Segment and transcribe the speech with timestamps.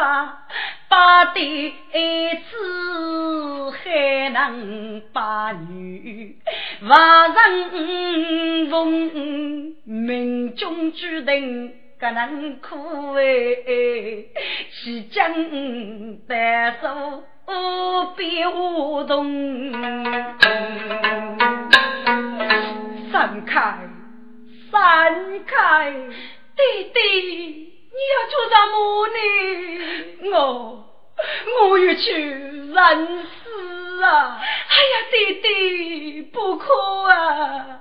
[0.00, 0.38] 众杀，
[0.88, 1.76] 把的
[2.48, 6.36] 子还能把女，
[6.82, 11.74] 万人奉命中注定。
[12.00, 13.22] 个能苦哎，
[14.72, 15.34] 其将
[16.26, 17.24] 得手
[18.16, 19.70] 别无动。
[23.12, 23.80] 散开，
[24.70, 25.92] 散开，
[26.56, 27.69] 弟弟，
[28.10, 28.74] 要做什么
[29.08, 29.18] 呢？
[30.32, 30.36] 我，
[31.60, 32.74] 我要去认
[33.26, 34.06] 尸啊！
[34.40, 36.66] 哎呀，弟弟，不可
[37.08, 37.80] 啊！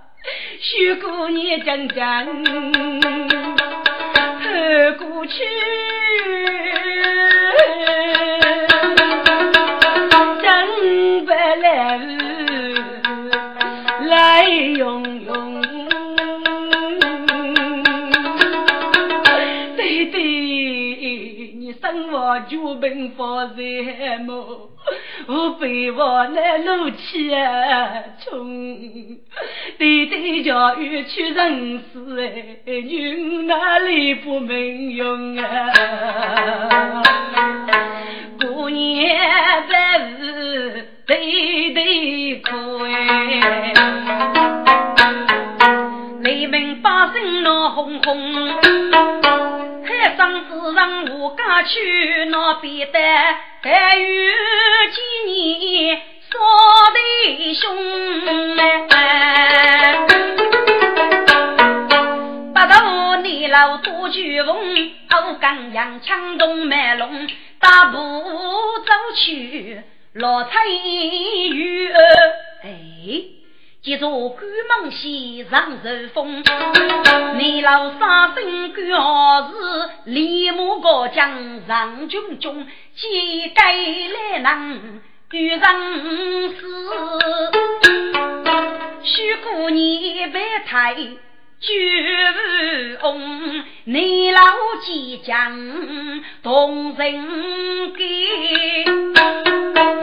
[0.59, 1.97] 许姑娘讲讲。
[4.97, 5.43] 过去，
[25.59, 27.91] 被我来怒气啊
[28.23, 28.47] 冲，
[29.77, 31.83] 弟弟教育去认识
[32.65, 37.03] 哎，女哪里不明用啊？
[38.39, 39.19] 过年
[39.67, 39.73] 不
[40.23, 42.49] 是弟弟苦
[42.85, 43.73] 哎，
[46.21, 49.28] 黎民百姓闹哄哄。
[50.19, 52.99] 生子让我家去，那别得
[53.63, 54.29] 待遇
[54.91, 55.95] 几年
[56.29, 56.37] 少
[56.93, 58.57] 弟兄
[58.89, 60.05] 哎，
[62.53, 67.25] 八头你老多举风，欧刚阳枪动麦龙，
[67.61, 69.81] 大步走去
[70.11, 73.38] 落彩雨哎。
[73.81, 76.43] 接着赶忙西上受风，
[77.37, 79.53] 你老三生干好事，
[80.03, 83.73] 立马高将上军中，几改
[84.33, 85.01] 来能
[85.31, 85.79] 遇上
[86.49, 86.65] 死。
[89.01, 90.97] 许过你白太
[91.61, 94.41] 绝翁，你老
[94.85, 98.85] 即将同人给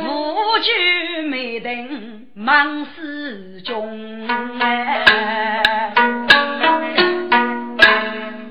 [0.02, 2.26] 无惧美等。
[2.34, 4.28] 忙死中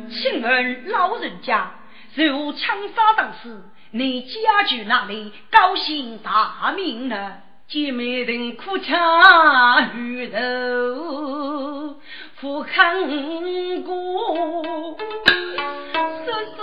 [0.09, 1.71] 请问老人家，
[2.15, 3.61] 如枪杀当时，
[3.91, 5.31] 你家住哪里？
[5.51, 7.38] 高姓大名呢？
[7.67, 10.38] 姐妹人苦恰与头，
[12.38, 13.01] 富康
[13.84, 14.97] 过。
[16.25, 16.62] 叔叔，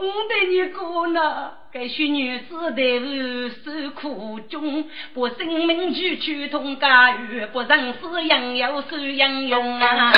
[0.00, 1.50] 我对你过呢。
[1.70, 4.84] 该些女子在无受苦中，
[5.14, 10.12] 把生命去去通家园，不认死养要受杨用啊！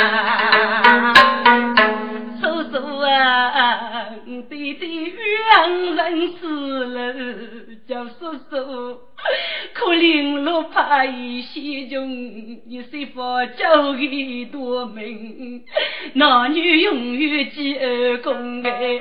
[2.40, 4.06] 叔叔啊，
[4.48, 7.14] 弟弟冤人死了，
[7.86, 8.98] 叫叔叔
[9.74, 12.08] 可怜我怕一些穷，
[12.66, 13.20] 你媳妇
[13.58, 15.62] 叫一多命，
[16.14, 19.00] 男女永远结二公哎。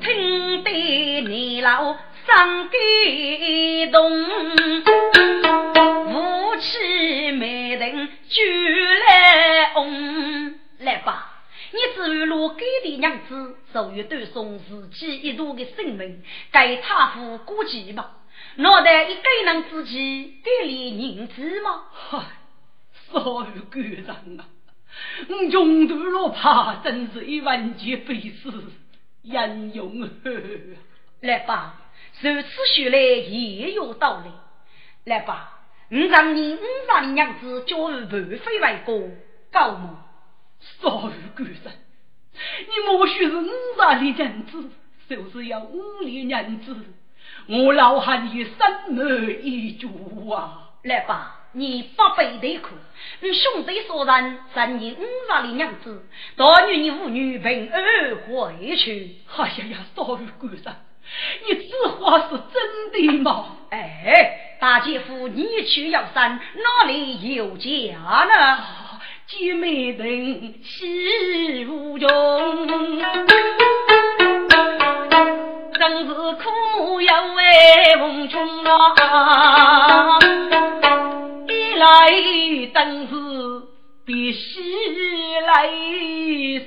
[0.00, 0.70] 听得
[1.28, 1.94] 你老
[2.26, 2.72] 伤感
[3.92, 4.10] 动，
[8.32, 8.42] 就
[9.06, 10.58] 来翁。
[10.78, 18.16] 来吧，你只有落给的娘子，属于断送自己一路的生命，该他夫过计吧？
[18.56, 21.84] 脑袋一个人自己给你银子吗？
[21.92, 22.18] 嗨，
[23.12, 24.44] 少有感人啊！
[25.28, 28.72] 我穷途落怕，真是一万劫非死。
[29.22, 30.10] 英勇
[31.20, 31.76] 来吧，
[32.20, 34.30] 如此说来也有道理。
[35.04, 35.61] 来吧，
[35.92, 36.58] 我让你五
[36.88, 38.98] 丈的娘子叫我不非为过
[39.50, 39.90] 高母，
[40.80, 41.58] 少于官人。
[42.32, 44.70] 你莫说是五丈的娘子，
[45.06, 46.74] 就是要五里娘子，
[47.46, 48.54] 我老汉也心
[48.88, 50.70] 满意足啊！
[50.82, 51.40] 来吧。
[51.54, 52.70] 你不背对苦，
[53.20, 57.84] 你兄弟所人，三年五万的娘子，大女你五女平安
[58.24, 59.16] 回去。
[59.36, 60.62] 哎呀呀，少于官人，
[61.46, 63.58] 你这话是真的吗？
[63.68, 67.68] 哎，大姐夫，你去要山，哪里有家
[67.98, 68.58] 呢？
[69.26, 70.06] 姐妹等
[70.62, 72.08] 喜无穷，
[75.76, 77.42] 真是苦要为
[77.98, 80.20] 红琼啊！
[81.76, 82.12] 来
[82.72, 83.14] 等是
[84.06, 84.60] 必须
[85.44, 85.68] 来，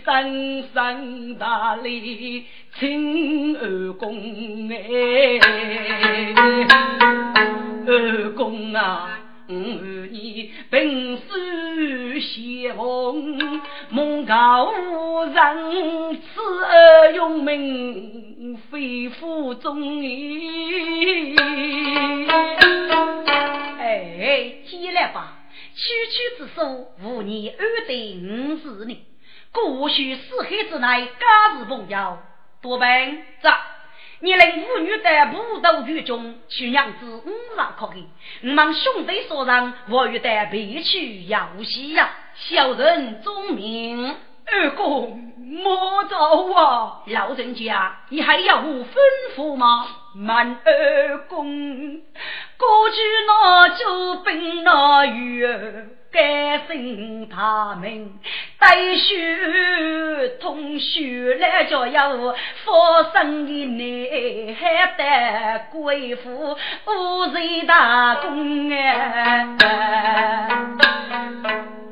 [0.04, 2.44] 深深大礼
[2.78, 5.40] 请二公哎，
[7.88, 14.72] 二公啊，五你本是先锋，梦高
[15.26, 21.36] 人，此儿用命非负中意。
[23.80, 25.38] 哎，起来吧，
[25.76, 28.98] 区区之说，无你二对五子呢。
[29.52, 32.18] 过去四海之内，家事朋友
[32.62, 33.50] 多本走。
[34.22, 38.04] 你令妇女在舞蹈剧中去娘子五万可给，
[38.44, 42.10] 我们兄弟所让，我欲在别去游戏呀。
[42.36, 44.16] 小人忠明，
[44.46, 47.02] 二公莫走啊！
[47.08, 48.96] 老人家，你还要我吩
[49.36, 49.86] 咐吗？
[50.16, 51.98] 满二公，
[52.58, 55.90] 过去那就奔那远。
[56.16, 58.10] 改姓他们，
[58.58, 61.92] 带学同学来教育，
[62.64, 66.56] 发生的内还得贵妇
[66.88, 69.58] 五岁打工哎。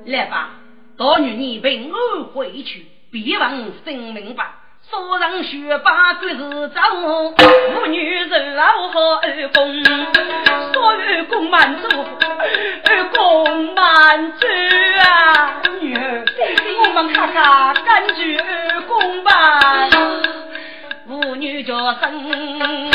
[0.05, 0.51] 来吧，
[0.97, 3.51] 大女你平安回去，别忘
[3.83, 4.62] 生命吧。
[4.95, 6.79] 说上学把鬼子走，
[7.73, 9.83] 妇女人老好二公，
[10.71, 11.87] 说二公满足，
[12.83, 14.45] 二公满足
[15.01, 15.55] 啊！
[15.81, 16.23] 女儿，
[16.85, 19.89] 我们看看根据二公吧，
[21.07, 22.91] 妇女叫声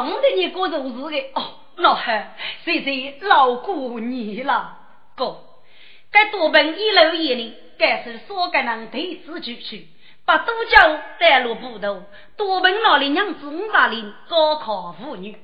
[0.00, 1.42] 空的你过日子的哦，
[1.76, 2.34] 那还
[2.64, 4.78] 谢谢老过你了。
[5.14, 5.36] 哥，
[6.10, 9.86] 该多本一楼一里，该是所该人对子举去，
[10.24, 12.04] 把都教带入步头，
[12.38, 15.36] 多本那里娘子五大里高考妇女，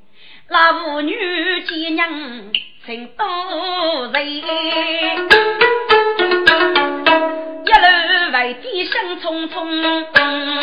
[0.49, 1.15] 那妇女
[1.65, 2.09] 见娘
[2.87, 3.27] 成多
[4.15, 4.41] 人，一
[7.71, 10.58] 楼外地声匆匆。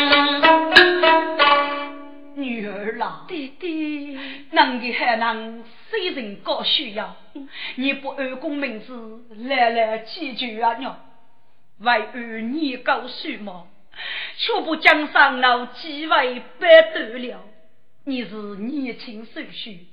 [4.52, 7.16] 能的还能谁人高需要？
[7.76, 10.98] 你不按公名字来来记住啊娘，
[11.78, 13.64] 为儿你高需吗？
[14.36, 17.40] 却不江上老几位白得了？
[18.04, 19.86] 你是年轻手续，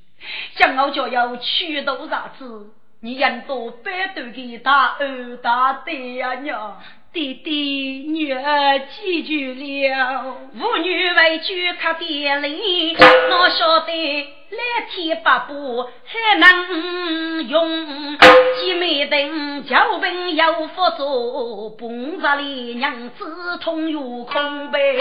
[0.55, 2.71] 想要就要取道啥子？
[3.01, 6.81] 你应多白得给大二大爹呀娘。
[7.13, 18.17] 弟弟女儿记住了，妇女为举可点领，哪晓得蓝天白布还能用？
[18.17, 24.97] 姐妹等交本有福做，碰着里娘子痛有空呗。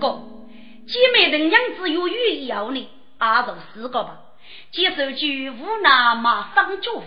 [0.00, 0.18] 哥，
[0.86, 2.88] 姐妹等娘子有余要你，
[3.18, 4.16] 阿做四个吧，
[4.72, 7.04] 接受句无奈马上祝福。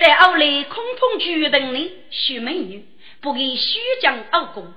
[0.00, 2.82] 在屋里空空举灯里许美女，
[3.20, 4.72] 不给虚讲二公，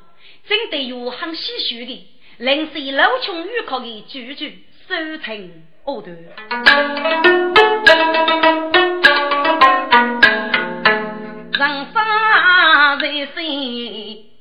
[0.45, 2.07] 真得有很唏嘘的，
[2.39, 6.13] 临时老穷遇可的句句收成恶断。
[11.53, 11.93] 人生
[12.99, 13.41] 在世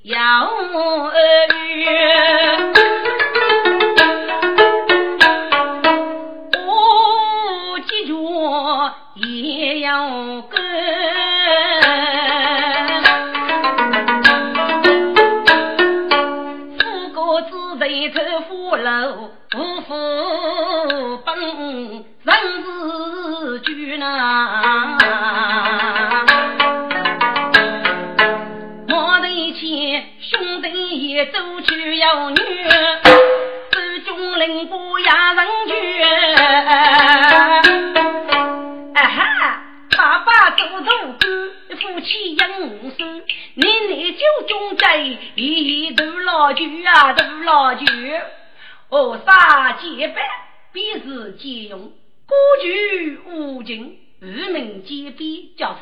[0.02, 1.12] 要二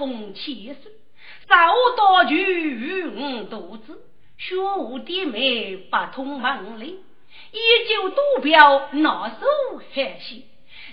[0.01, 0.93] 比叫风气势，
[1.49, 4.01] 少多句五肚子，
[4.39, 6.99] 学无弟妹不通门里，
[7.53, 9.47] 依旧多表拿手
[9.93, 10.45] 还行。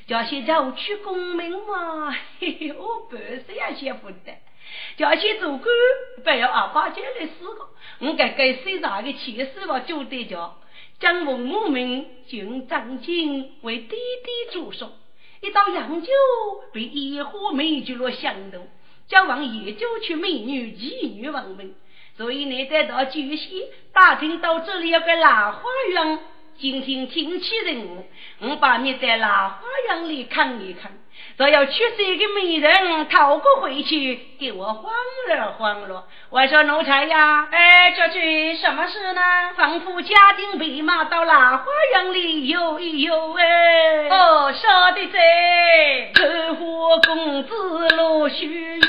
[0.08, 4.38] 叫些叫去功名嘛， 嘿嘿，我本身也先负担。
[4.98, 5.66] 叫些做官，
[6.24, 10.58] 不要阿爸家来死个，我该该谁啥个气势嘛，就得叫。
[11.00, 14.92] 将文母名敬张金为弟弟祝寿，
[15.42, 16.10] 一到扬州
[16.74, 18.66] 被野火美酒了香头，
[19.10, 21.74] 叫往也就去美女妓女闻名，
[22.18, 26.20] 所以你得到酒席打听到这里有个老花园，
[26.58, 28.06] 今天天气人，
[28.42, 30.92] 我把你在老花园里看一看。
[31.36, 34.94] 若要娶这个美人，逃过回去，给我慌
[35.30, 36.06] 了慌了。
[36.30, 39.22] 我说奴才呀，哎，这句什么事呢？
[39.56, 44.10] 仿佛家丁备马到老花园里游一游哎。
[44.10, 48.82] 哦，说的对，客户公子陆续雨，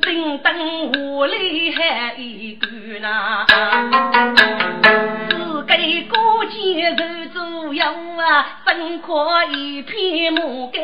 [0.00, 2.66] 正等屋里还一个
[3.00, 3.44] 呢。
[5.28, 7.84] 只给过节日左右
[8.20, 10.82] 啊，分阔一片木杆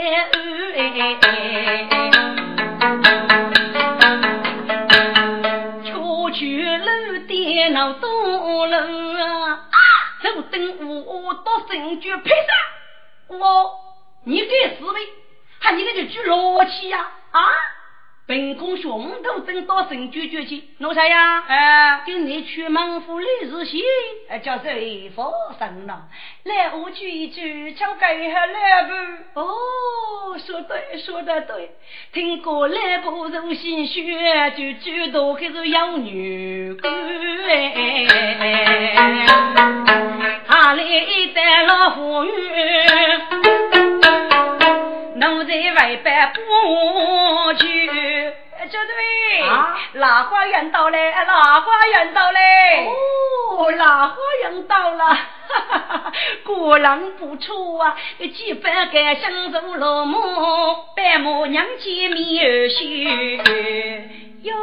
[5.85, 9.61] 出去路电脑多了啊，
[10.21, 13.71] 走等我到神局配上，我
[14.25, 14.99] 你该死呗，
[15.69, 16.99] 还你那个句老气呀
[17.31, 17.41] 啊！
[18.27, 23.85] 本宫胸头正到神居绝去，弄啥呀，哎，跟你去孟府里日戏，
[24.31, 25.25] 哎，叫谁发
[25.59, 26.05] 生了？
[26.45, 28.83] 来，我举一句，唱给下来
[29.35, 29.41] 不？
[29.41, 31.73] 哦，说对，说的对，
[32.15, 34.01] 听过来不如心血，
[34.57, 36.91] 就知道还是养女官。
[40.47, 40.83] 他来
[41.35, 43.68] 带了妇女。
[45.19, 47.87] 奴才外边不去，
[48.69, 52.87] 就对啊，腊花园到嘞，老花园到嘞，
[53.51, 55.19] 哦，老花园到了，哈
[55.69, 56.13] 哈哈，
[56.45, 57.97] 果然不错啊！
[58.19, 60.19] 几番个相助落幕，
[60.95, 62.79] 白母娘见面而笑。
[64.43, 64.55] 哟，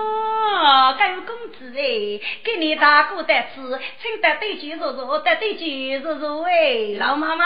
[0.97, 5.65] 高公子哎，给你大哥的吃，请得对酒如如，得对酒
[6.01, 7.45] 如如哎，老妈妈。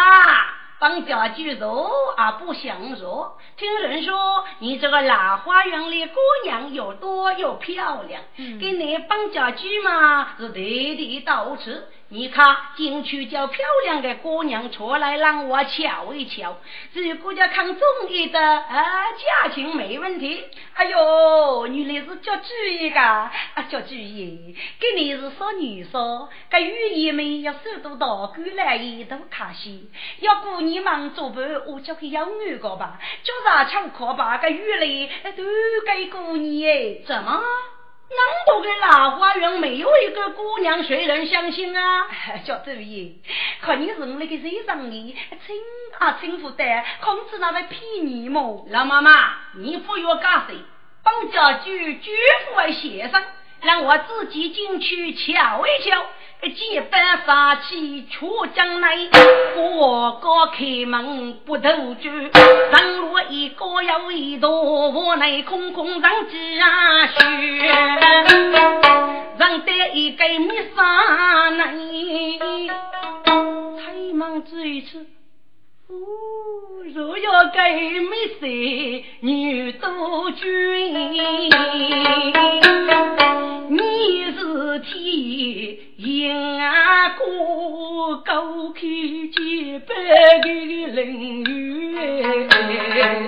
[0.80, 3.38] 帮家具弱而不想说。
[3.58, 8.22] 听人说你这个老花园里姑娘又多又漂亮，
[8.60, 11.88] 给你帮家具嘛是地地道吃。
[12.12, 16.58] 你看进去叫漂亮的姑娘出来让我瞧一瞧，
[16.94, 20.44] 如果要看中意的，啊，价钱没问题。
[20.74, 23.32] 哎呦，原来是叫主意噶，啊，
[23.70, 35.44] 叫主意，给你是说女说，这语言们要收到道姑来一都卡西，要姑娘忙做伴，我叫去养女个吧，叫啥唱课吧，这语里都
[35.86, 37.40] 给姑娘哎，怎么？
[38.12, 42.08] 那么多个老花园，没有一个姑娘，谁能相信啊？
[42.44, 43.12] 叫周爷，
[43.62, 45.56] 看你是那个谁上的，亲
[46.00, 46.64] 啊亲不的，
[47.02, 48.66] 孔子那位骗你么？
[48.70, 50.56] 老妈妈，你不要干谁，
[51.04, 52.12] 帮家具绝
[52.50, 53.24] 不为先生，
[53.62, 56.06] 让我自己进去瞧一瞧。
[56.42, 62.10] 几般杀气出江内，个个开门不投酒，
[62.72, 67.68] 上路一个又一多，屋内空空让几啊虚，
[69.38, 72.70] 让得一个米沙内，
[73.78, 75.06] 太忙这一次。
[75.90, 75.96] 哦，
[76.94, 77.60] 若要给
[78.00, 78.46] 美色
[79.20, 80.94] 女多君，
[83.70, 86.32] 你是天银
[86.64, 89.94] 啊过高开几百
[90.42, 90.50] 个
[90.94, 93.28] 人缘，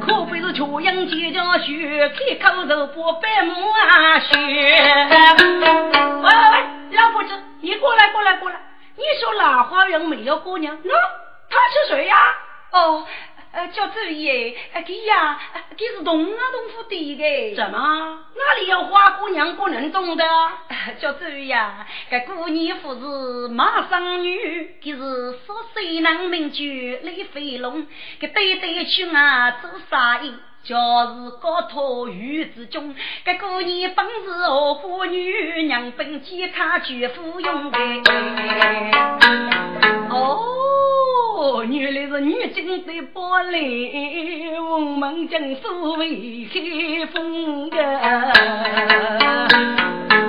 [0.00, 4.38] 可非是秋阳结家雪，开口肉不白母啊雪。
[4.38, 4.44] 喂
[6.22, 6.64] 喂喂，
[6.96, 7.30] 老婆子，
[7.60, 8.60] 你过来过来过来，
[8.96, 10.76] 你说哪花园没有姑娘？
[10.76, 10.90] 喏。
[11.50, 12.14] 他是谁呀？
[12.70, 13.04] 哦，
[13.52, 15.38] 呃，叫周爷，呃，给呀，
[15.76, 16.38] 给是东啊
[16.88, 17.54] 的个。
[17.54, 18.18] 怎么？
[18.34, 20.24] 哪里有花姑娘不能动的？
[20.98, 24.98] 叫周呀，这姑娘不是马生女，给是
[25.46, 27.86] 说谁能名句李飞龙，
[28.18, 30.32] 给对对去啊做啥意？
[30.64, 32.94] 就是高头玉之中，
[33.24, 37.78] 这姑娘本是何妇女，娘本健康绝服用的。
[40.08, 40.40] 哦，
[41.68, 43.58] 原来是女金的宝来，
[44.60, 47.76] 我们将所谓开封的。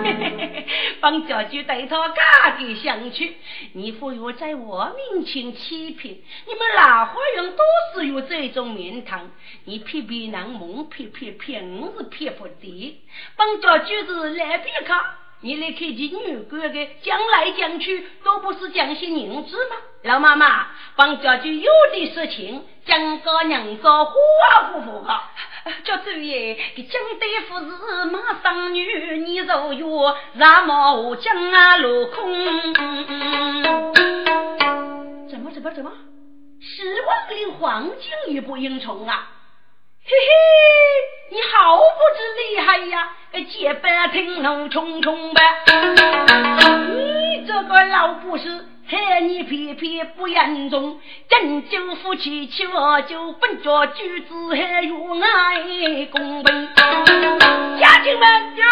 [1.00, 3.36] 帮家具对他嘎给相去，
[3.74, 6.15] 你不要在我面前欺骗。
[6.48, 9.29] 你们老花人都是有这种名堂，
[9.65, 13.01] 你偏偏难蒙，骗骗骗我是骗不得。
[13.36, 14.98] 帮家具是来别看，
[15.46, 19.76] 你来看见女官的讲来讲去都不是讲些银子吗？
[20.04, 24.14] 老妈妈，帮家具有的事情讲个人说花
[24.72, 25.20] 不服的。
[25.84, 32.74] 叫主爷，给江大夫是马生女，你如月让毛江啊落空。
[35.28, 35.92] 怎么怎么怎么？
[36.62, 39.28] 十万两黄金也不应酬啊！
[40.05, 40.19] 嘿嘿，
[41.29, 41.83] 你好不
[42.17, 43.15] 知厉害呀！
[43.50, 45.41] 结拜听怒冲冲吧，
[46.89, 48.65] 你这个老不是。
[48.94, 56.70] 害你偏偏不严重，真就夫妻妻我就本着举子还有爱公平。
[57.80, 58.66] 家亲们哟，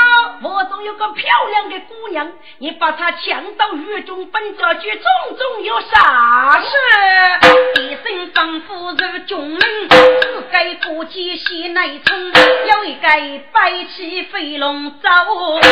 [0.44, 5.04] 我中有个漂亮的姑娘，你把她抢到狱中，本着举种
[5.38, 7.82] 种有啥事？
[7.82, 9.60] 一身仿佛是军门，
[9.90, 13.08] 四该夫妻喜内冲，有一个
[13.51, 15.68] 白起飞龙走，救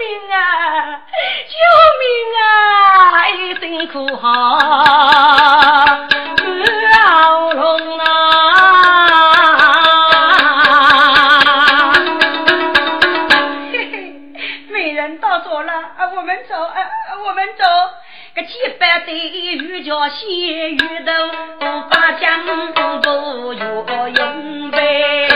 [0.00, 1.02] 命啊！
[1.46, 1.54] 救
[2.00, 2.04] 命
[2.40, 3.28] 啊！
[3.28, 3.81] 一声。
[3.86, 4.58] 苦哈
[6.92, 8.04] 老龙啊！
[14.70, 15.72] 美人到座了，
[16.14, 16.54] 我们走，
[17.26, 17.64] 我们走。
[18.34, 21.12] 个几百对玉脚仙玉头，
[21.90, 22.80] 把江不
[23.92, 25.28] 要用呗。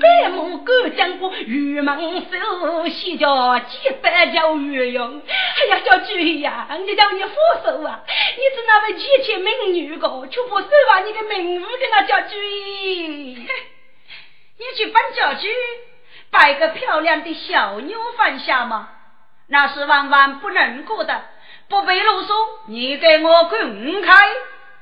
[0.00, 5.22] 百亩狗讲过玉门手，西叫几百叫玉用。
[5.72, 7.32] 哎呀，小主呀，你叫你放
[7.64, 8.00] 手啊！
[8.06, 12.36] 你是那位千千美女个，却不收把你的名物给那叫主。
[12.36, 13.46] 你
[14.76, 15.48] 去搬家去，
[16.30, 18.90] 摆个漂亮的小妞放下吗？
[19.48, 21.22] 那是万万不能过的，
[21.70, 22.34] 不必啰嗦，
[22.66, 24.28] 你给我滚开！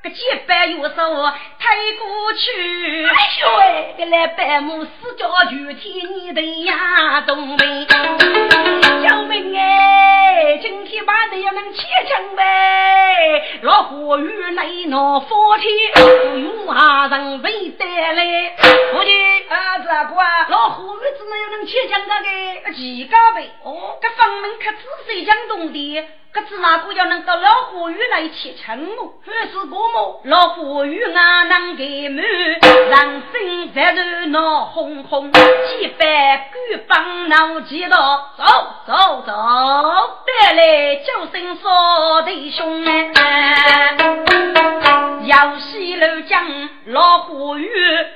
[0.03, 3.95] 个几百元手推过去，哎呦喂！
[3.97, 10.00] 个来百亩四角具体你的呀，东北救命哎！
[10.61, 18.55] 今天晚上要能切成呗，老虎鱼内闹佛天，不用下人为带来。
[18.91, 19.09] 夫妻
[19.49, 23.49] 啊，这个老虎鱼只能要能切成这个几个呗？
[23.63, 26.05] 哦，这房门可仔细讲懂的。
[26.33, 29.13] 可是哪个要能到老虎鱼来切成我？
[29.25, 30.21] 还是过么？
[30.23, 38.45] 老虎鱼啊，能给满，人生在头闹哄哄，几百个帮闹几道，走
[38.87, 39.33] 走走，
[40.25, 43.97] 带来救生说弟兄哎，
[45.25, 47.69] 要西楼江老虎鱼，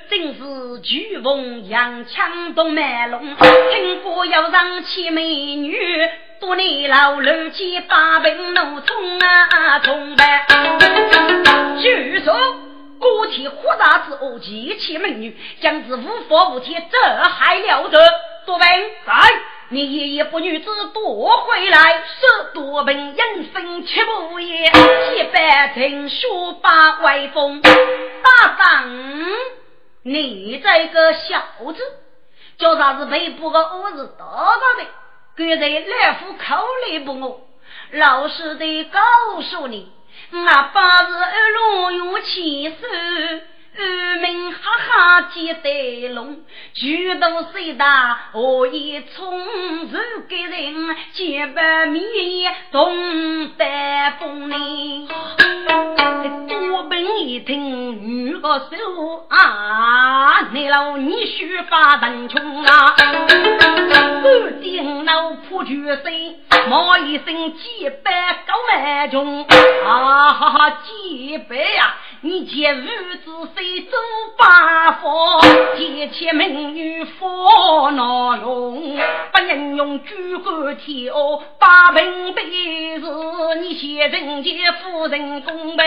[0.09, 5.21] 真是巨凤扬枪动麦龙，听过要让起美
[5.55, 6.09] 女。
[6.39, 10.45] 多年老路去八平农村啊，从呗。
[11.81, 12.35] 据说
[12.99, 17.99] 国体豁达之恶，极其美女，将之无法无天，这还了得？
[18.45, 18.67] 多问
[19.05, 19.13] 在，
[19.69, 23.15] 你爷爷不女子夺回来，是多本人
[23.53, 27.61] 生七不言，七百听说把威风。
[27.61, 28.89] 大丈，
[30.03, 31.39] 你这个小
[31.73, 31.81] 子，
[32.57, 34.85] 叫啥子背部个恶事得到的？
[35.37, 37.41] 刚才来福口里不我，
[37.91, 39.91] 老实的告诉你，
[40.31, 42.75] 我八是二龙用气手，
[43.77, 44.57] 二名哈
[44.87, 45.69] 哈接待
[46.13, 46.37] 龙，
[46.73, 49.45] 举头虽大，我也从
[49.89, 49.97] 受
[50.29, 51.99] 给人，千百米
[52.71, 53.65] 东北
[54.19, 55.09] 风铃。
[56.47, 62.95] 多本一听女个手啊，你老你须发灯穷啊，
[64.23, 71.95] 二顶老破绝身，冒一身几百高万穷啊哈哈几百呀！
[72.25, 73.95] 你借日子谁走
[74.35, 75.39] 八方？
[75.77, 78.97] 借钱美女佛难用，
[79.31, 82.41] 不能用举官天哦，八门辈
[82.99, 83.05] 是
[83.61, 85.85] 你先人借夫人公呗。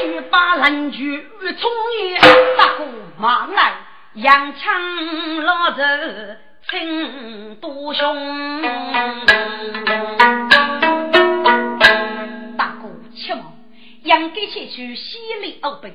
[0.00, 1.26] 去把邻居
[1.58, 2.20] 从爷
[2.56, 2.84] 大哥
[3.18, 3.72] 忙来，
[4.14, 5.82] 扬枪拉走
[6.70, 8.60] 请多兄。
[14.10, 15.94] 应该先去西里二本，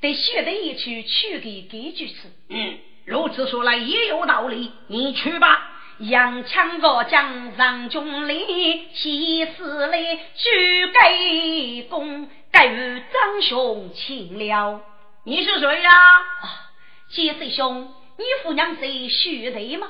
[0.00, 2.30] 得写得一去去给给句子。
[2.48, 5.72] 嗯，如此说来也有道理，你去吧。
[5.98, 9.98] 杨枪过江上军里，西施来
[10.36, 14.80] 举给功，该与张兄请了。
[15.24, 15.92] 你是谁呀？
[15.92, 16.70] 啊，
[17.10, 19.88] 七岁兄，你父娘是徐德吗？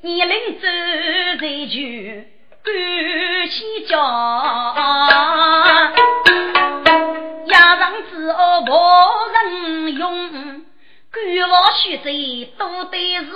[0.00, 0.66] 你领走
[1.38, 2.28] 这句，
[2.62, 2.72] 赶
[3.48, 4.00] 西家。
[7.78, 8.70] 上之恶无
[9.32, 10.30] 人用，
[11.12, 13.26] 官王许贼多得是，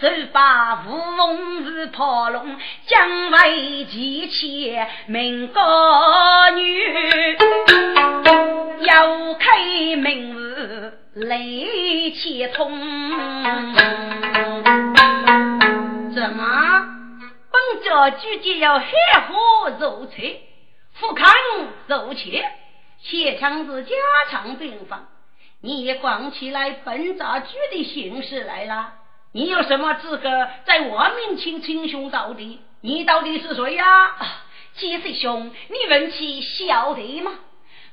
[0.00, 2.56] 手把乌龙是炮龙，
[2.86, 7.36] 将为妻名高女，
[8.80, 10.38] 要开门户
[11.14, 12.78] 泪千通。
[16.14, 16.86] 怎么？
[17.50, 18.86] 本家居家要海
[19.28, 20.40] 河入菜，
[20.94, 21.30] 富康
[21.86, 22.52] 入钱？
[23.02, 23.94] 谢强是家
[24.30, 25.08] 常便饭，
[25.60, 28.92] 你也光起来本杂局的形式来了？
[29.32, 32.60] 你有什么资格在我面前称兄道弟？
[32.80, 34.14] 你到底是谁呀？
[34.76, 37.32] 杰师兄，你问起晓得吗？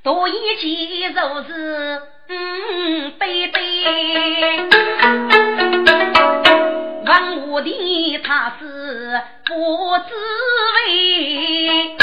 [0.03, 3.59] 多一起就是嗯，贝贝，
[7.03, 10.13] 问我的他是不知
[10.87, 11.97] 为。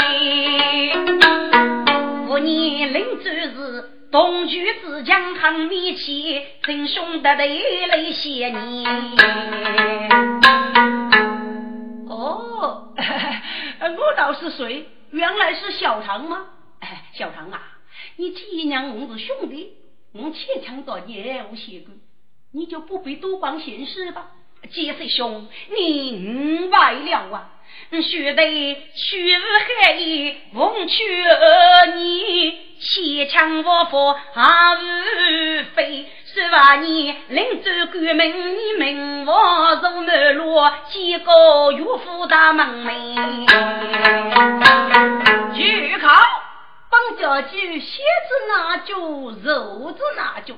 [2.37, 3.89] 我年临走时。
[4.11, 8.85] 同居之将很密切，真兄弟泪泪谢你。
[12.07, 14.85] 哦， 我倒是谁？
[15.09, 16.45] 原来是小唐吗？
[17.13, 17.59] 小唐啊，
[18.17, 19.73] 你既然我是兄弟，
[20.13, 21.97] 我且强到业务协管，
[22.53, 24.27] 你就不必多管闲事吧。
[24.69, 27.49] 杰师兄，你外了啊！
[28.01, 29.37] 须得去
[29.83, 32.67] 海里奉劝你。
[32.79, 34.83] 千枪万佛还无
[35.73, 43.45] 飞，十万年临走关门，你名望如南落，几个岳父大门楣。
[45.55, 46.07] 举考，
[46.91, 50.53] 本家具写字哪就肉字哪就，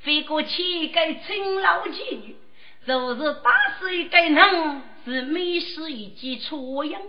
[0.00, 2.36] 非过乞丐勤劳妓女，
[2.86, 7.00] 就是打死一个人，是没死一记错样。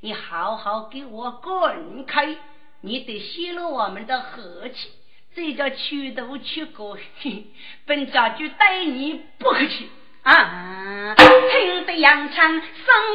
[0.00, 2.36] 你好好给我滚开！
[2.82, 4.90] 你得泄露我们的和气，
[5.34, 6.96] 这叫曲头曲高，
[7.86, 9.88] 本家就待你不客气
[10.22, 11.14] 啊！
[11.60, 12.62] 听得杨昌生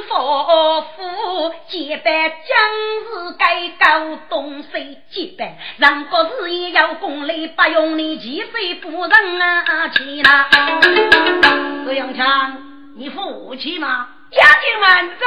[0.10, 2.38] 佛父，结拜将
[3.08, 10.50] 士该搞东西结拜，让国事也要功力，不用你几岁不人啊去啦！
[11.86, 12.58] 这杨昌，
[12.98, 14.10] 你服气吗？
[14.30, 15.26] 家境满载，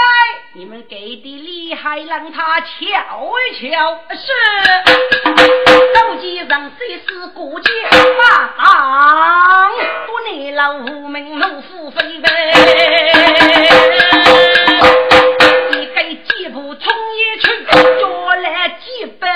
[0.52, 3.98] 你们给的厉害，让他瞧一瞧。
[4.10, 5.65] 是，
[6.06, 9.70] 手机上虽是过节发当，
[10.06, 12.28] 不内老无名怒虎飞呗。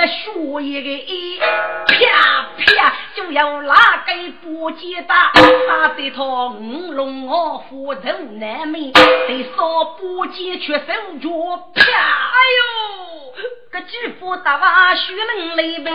[0.01, 1.45] 几百说一个，
[1.87, 5.31] 啪啪就要拉给不接打，
[5.69, 8.01] 打得他五龙二虎头
[8.39, 10.85] 难免，得少不接却手
[11.21, 11.29] 脚
[11.75, 13.35] 啪，哎呦，
[13.71, 15.93] 个举步大瓦血淋淋呗，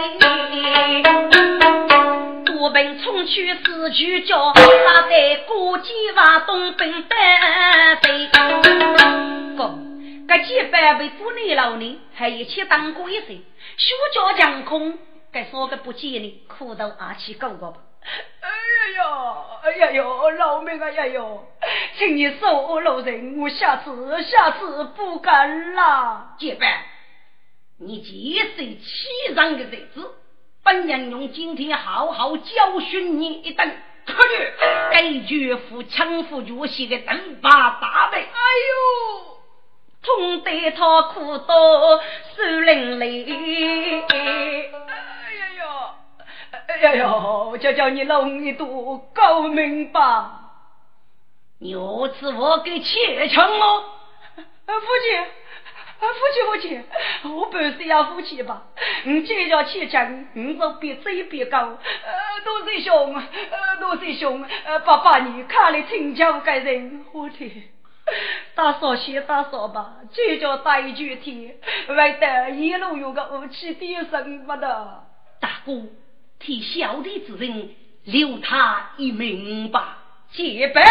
[2.46, 8.30] 多奔冲去四去叫，打得过街瓦东奔单飞。
[9.58, 9.74] 哥，
[10.28, 13.42] 这几百位妇女老人还一起当过一岁，
[13.78, 14.98] 血脚将空。
[15.32, 17.78] 该说个不见你，苦到阿七哥哥吧。
[18.42, 21.48] 哎呀呀，哎呀哟，老命啊呀哟，
[21.98, 26.36] 请你恕老人，我下次下次不敢了。
[26.38, 26.86] 结拜，
[27.80, 30.14] 你几岁欺人的日子，
[30.64, 33.82] 本人用今天好好教训你一顿。
[34.06, 34.54] 可去，
[34.92, 37.50] 该绝夫强夫绝写的等把
[37.82, 38.20] 大妹。
[38.20, 39.35] 哎呦，
[40.06, 41.98] 痛得他哭到
[42.36, 44.04] 手淋淋。
[46.68, 47.58] 哎呀哟！
[47.58, 50.42] 叫叫你弄一度高明吧！
[51.60, 53.82] 有次我给切成了，
[54.36, 54.42] 父
[54.76, 55.26] 亲，
[56.00, 56.84] 父亲，父亲，
[57.36, 58.64] 我不是要夫妻吧？
[59.06, 61.60] 你这叫切成，你就别追别高。
[61.60, 61.78] 呃，
[62.44, 67.50] 多谢兄，呃，多谢兄，呃，爸爸你看来请教该人，我天，
[68.56, 71.58] 大嫂先大嫂吧，这叫大句天，
[71.90, 75.04] 为得一路有个武器的什么的，
[75.40, 75.74] 大哥。
[76.40, 77.70] 替小弟之人
[78.04, 79.98] 留他一命吧。
[80.32, 80.84] 结拜，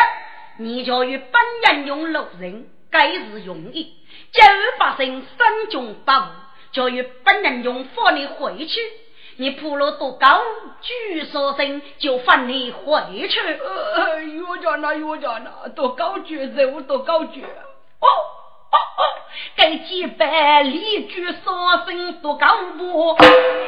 [0.58, 3.94] 你就与本人用路人，该是容易。
[4.32, 6.28] 假如发生三中八五，
[6.72, 8.80] 就与本人用放你回去。
[9.36, 10.40] 你铺了多高，
[10.80, 13.40] 举所生就放你回去。
[13.40, 19.02] 呃，岳家那岳家那多高举肉多高举哦哦哦。
[19.56, 22.46] 该几百里举杀声多高
[22.78, 23.16] 波，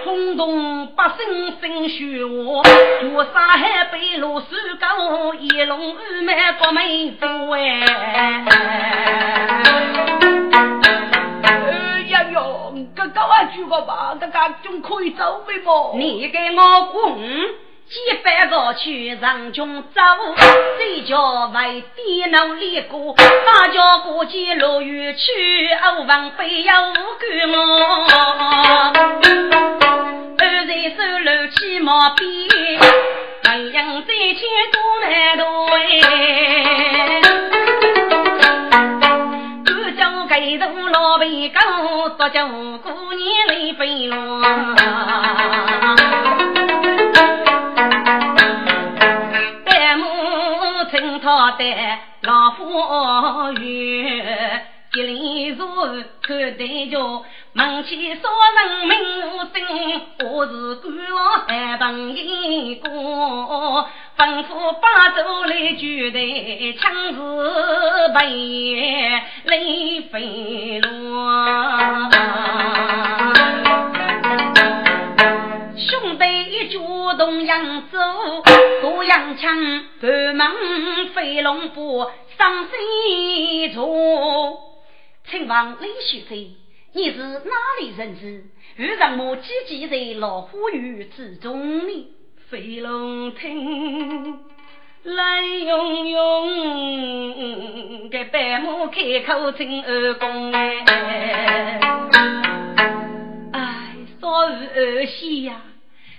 [0.04, 4.48] 轰动百姓心血我，多山海北路水
[4.80, 8.44] 高，一龙二脉国门多哎。
[12.96, 15.94] 哟，这高啊举个吧，这个仲可以走的么？
[15.96, 17.18] 你给我滚！
[17.88, 20.00] 几百个去让军走，
[20.78, 23.14] 谁叫为电脑立过？
[23.14, 27.02] 大家过街落雨去，欧王非要干
[27.52, 28.06] 我。
[30.38, 32.48] 二人手楼起毛边，
[33.44, 34.40] 太阳在前
[34.72, 35.44] 多难躲
[35.76, 36.95] 哎。
[41.18, 41.60] 被狗
[42.10, 44.40] 独将无辜，眼泪飞落。
[49.64, 50.04] 白木
[50.90, 55.66] 青草带老夫怨，一林树
[56.22, 57.24] 看对角。
[57.52, 58.92] 门前杀人命
[59.32, 59.64] 我心，
[60.22, 62.16] 我是官老爷朋友。
[64.18, 64.48] 吩咐
[64.80, 66.18] 把头来举的，
[66.78, 67.18] 枪子
[68.14, 70.14] 白眼泪飞。
[79.46, 82.04] 枪，半门飞龙步，
[82.36, 83.86] 上西走。
[85.30, 86.36] 请问李学生，
[86.92, 88.42] 你是哪里人士？
[88.74, 92.08] 遇上我积极在老虎园之中呢？
[92.50, 94.40] 飞龙亭
[95.04, 96.48] 来拥拥，
[98.10, 100.84] 给白马开口请二公哎，
[103.52, 105.62] 哎，少于二喜呀！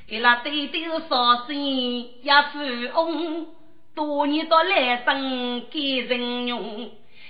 [0.07, 2.59] 给那对对是少生也富
[2.95, 3.47] 翁，
[3.93, 6.89] 多年到来生给人用，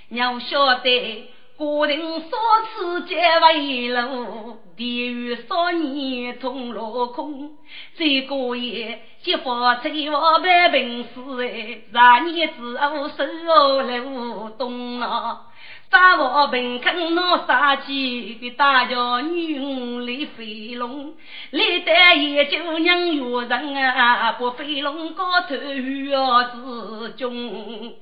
[0.10, 1.30] 要晓得。
[1.58, 2.38] 古人所
[2.76, 7.58] 此皆为路，地狱少年同落空。
[7.98, 11.10] 这个夜，结发催我办本事
[11.42, 15.47] 哎，十年之后收了东啊。
[15.90, 21.14] 杀我本坑闹杀鸡，大叫女巫来飞龙，
[21.52, 27.94] 历代也就娘有人啊，不飞龙高头要自重。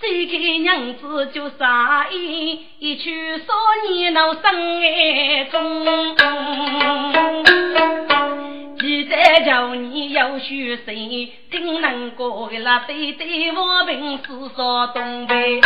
[0.00, 3.52] 这个娘子就杀一一曲少
[3.90, 6.16] 年闹深爱中。
[8.80, 11.32] 现在叫你要学谁？
[11.50, 15.60] 听能过的那对对我平时说东北。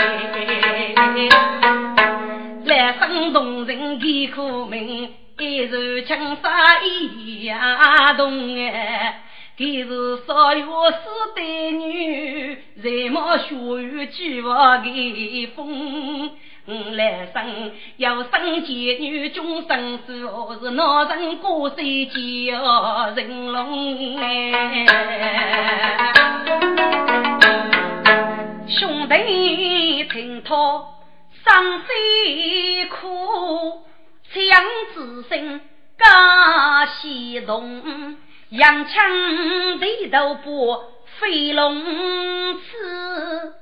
[2.65, 9.23] 来生动人的苦命，一如青纱一样动哎。
[9.61, 10.99] 你是少有四
[11.35, 16.31] 代女，才貌学语俱忘的风。
[16.93, 24.87] 来生要生贱女，终生说是闹人过水叫人龙哎。
[28.69, 30.98] 兄弟听他。
[31.59, 33.83] 上西苦，
[34.33, 35.61] 强子声
[35.99, 38.17] 加西动，
[38.51, 40.81] 杨枪对头不
[41.19, 41.83] 飞龙
[42.61, 43.55] 刺，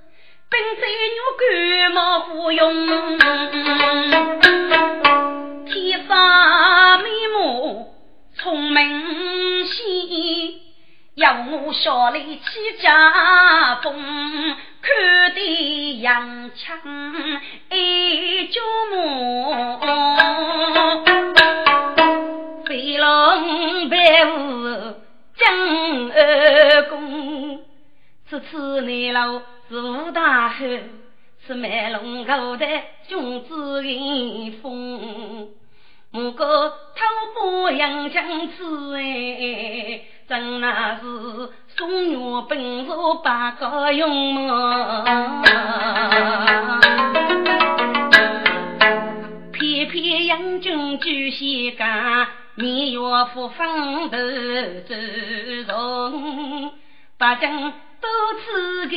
[0.50, 2.87] 兵在女干毛不用，
[5.64, 7.94] 天生美目
[8.35, 10.61] 聪明细，
[11.16, 12.42] 要我小力起
[12.79, 13.94] 家风。
[14.83, 16.79] 看的洋枪
[17.70, 18.61] 一脚
[18.92, 19.81] 马，
[22.66, 24.94] 飞龙摆舞
[25.35, 27.64] 将二公。
[28.29, 30.83] 此次内老是武大汉，
[31.46, 32.66] 是卖龙口的
[33.09, 35.48] 君子迎风。
[36.12, 36.76] 我个偷
[37.64, 41.51] 把洋枪刺哎，真那是。
[41.77, 42.91] 中原本是
[43.23, 45.43] 八个勇嘛，
[49.53, 52.99] 偏偏杨军居西干，年月
[53.35, 54.17] 不分头
[54.89, 54.95] 走
[55.69, 56.73] 重，
[57.19, 58.09] 八将都
[58.41, 58.97] 赐给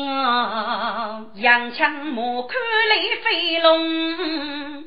[0.00, 4.84] 我，杨枪马看来飞龙。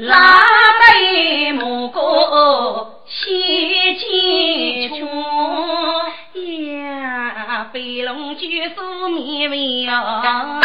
[0.00, 0.34] 拉
[0.80, 5.06] 背木过西进圈，
[6.74, 10.62] 呀，飞龙举手面微啊，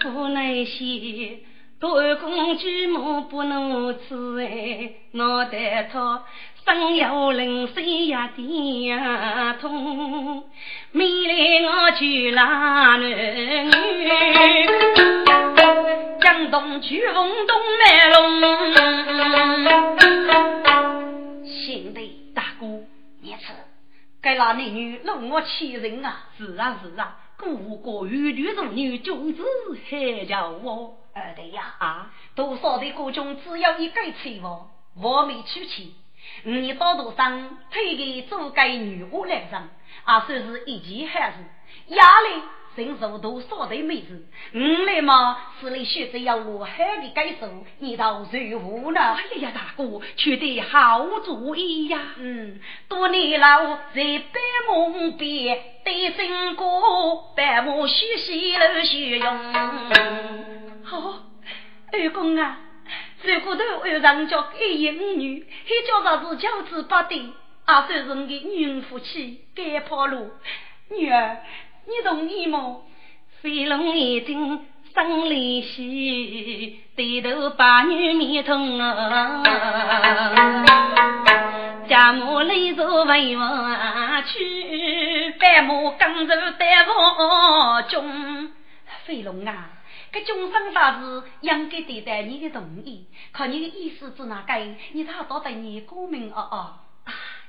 [0.00, 1.40] 府内些
[1.80, 6.22] 多公举目不能吃哎，脑袋套。
[6.64, 10.44] 生有灵水呀，地呀痛，
[10.92, 11.34] 没来
[11.66, 12.44] 我去拉
[12.96, 13.12] 男女，
[16.62, 18.40] 江东去风东来龙。
[21.44, 22.66] 贤弟大哥，
[23.20, 23.52] 你吃，
[24.20, 26.28] 该那男女弄我欺人啊！
[26.38, 29.42] 是啊是啊，个个玉女如女，君子
[29.90, 32.12] 还叫我二弟呀啊！
[32.36, 34.70] 多少的国中只要一个妻我，
[35.02, 35.96] 我没娶妻。
[36.44, 39.68] 你到头上推给做该女巫来上，
[40.04, 41.34] 啊，算是一件好事。
[41.88, 42.28] 压力
[42.74, 47.46] 承受多少的妹子，我来嘛是来学着要如何的感受，
[47.78, 49.00] 你倒如何呢？
[49.00, 51.98] 哎呀，大哥，取得好主意呀！
[52.16, 59.38] 嗯，多年老在白梦边，对身过白梦学习了学用。
[60.84, 61.14] 好，
[61.92, 62.58] 二公啊。
[63.22, 67.22] 如果头晚上叫一言五语，还叫啥子教子八对，
[67.66, 70.30] 阿算是你的女夫妻，该跑路。
[70.90, 71.38] 女儿，
[71.84, 72.76] 你同意吗？
[73.40, 79.42] 飞龙眼睛生离喜，低头把女面痛啊！
[81.88, 88.50] 家母泪如为我去，白马刚柔带王中。
[89.04, 89.70] 飞龙啊，
[90.12, 94.54] 这终生大事应该得到你的同意，可你的意思是哪个？
[94.92, 96.74] 你他到得你过命哦哦。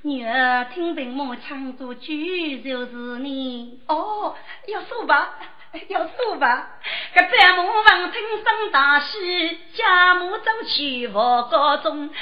[0.05, 4.35] 女儿听凭我唱作句，就是你哦，
[4.67, 5.35] 要说吧。
[5.89, 6.69] 要说吧，
[7.15, 12.11] 这百母王听声大喜，家母走去我高中。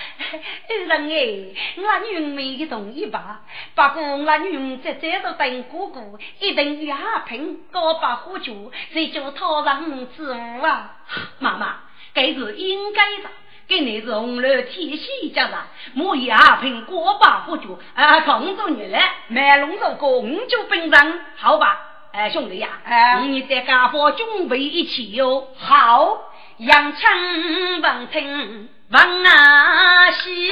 [0.70, 3.42] 二人哎，我女没同意吧？
[3.76, 10.96] 不过我女在这头等哥哥，一定与阿平高把火酒，谁叫他让之物啊？
[11.40, 11.80] 妈妈，
[12.14, 13.30] 这是应该的。
[13.72, 15.58] 给你是红楼天喜家的，
[15.94, 21.80] 莫以阿平过把火酒，啊，工作女来卖龙肉公就本上，好吧？
[22.12, 25.48] 哎，兄弟呀，哎，你在家伙准备一起哟。
[25.58, 26.18] 好，
[26.58, 30.52] 扬枪望听望啊西，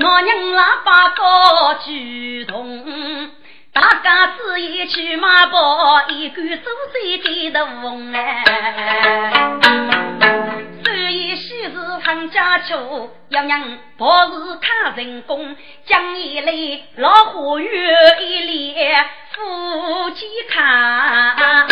[0.00, 3.30] 我娘喇叭高举动，
[3.80, 8.42] 大家子一去马跑，一杆手在低头风哎。
[11.36, 11.70] 昔日
[12.02, 15.54] 唐家秋，样样博士看成功，
[15.86, 16.52] 将一来
[16.96, 17.70] 老虎月
[18.20, 21.68] 一脸夫妻看，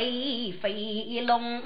[0.00, 1.60] 雷飞龙，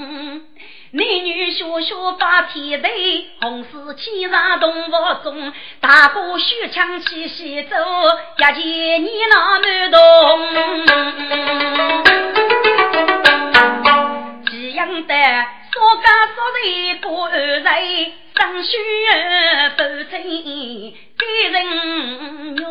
[0.90, 4.90] 男女学学把天地，红丝牵上动物
[5.22, 7.76] 中，大哥手枪齐齐走，
[8.36, 10.00] 一见你那满动，
[14.46, 15.14] 这样的
[15.72, 17.62] 说家说人过二人，
[18.34, 18.76] 上学
[19.76, 20.12] 不争
[21.18, 21.56] 给人
[22.56, 22.64] 用。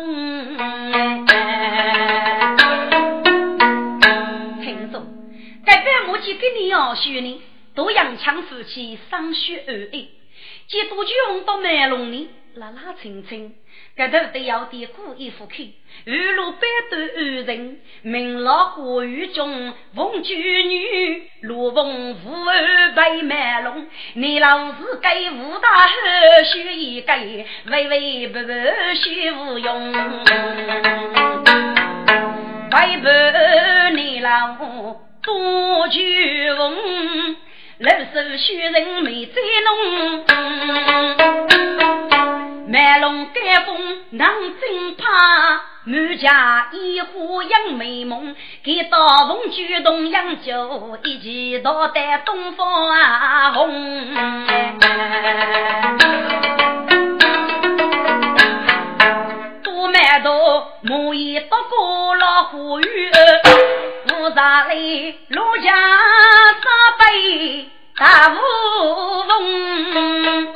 [5.64, 7.42] 代表母亲给你要学呢，
[7.74, 10.10] 都扬枪夫妻伤血而已。
[10.66, 13.54] 几多穷到卖龙里，拉拉清清，
[13.96, 15.52] 这头得要点故意付口。
[16.06, 23.86] 二路百段二人，名老花雨中，凤居女，罗凤富儿被卖龙。
[24.14, 25.92] 你老是给武大后
[26.44, 27.12] 学一个，
[27.70, 28.48] 微微不不
[28.96, 29.92] 学无用。
[32.72, 35.13] 为不你老。
[35.24, 36.00] 多酒
[36.58, 37.36] 翁，
[37.78, 40.24] 老手虚人没再浓。
[42.68, 44.28] 卖龙盖风能
[44.60, 45.06] 真怕，
[45.84, 48.36] 满家烟花映美梦。
[48.62, 54.14] 给刀锋举动扬酒，一起倒在东方红。
[59.62, 63.10] 多买多，莫一多过老虎雨。
[64.20, 65.72] 五茶里陆家
[66.62, 66.64] 三
[66.98, 68.34] 辈大乌
[69.28, 70.54] 龙，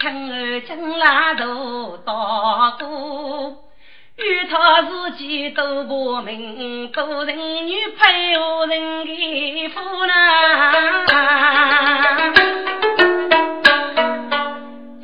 [0.00, 3.64] 妻亲儿将拉都到过，
[4.16, 7.36] 与他自己都不明，都人
[7.66, 10.14] 女配何人的夫呢？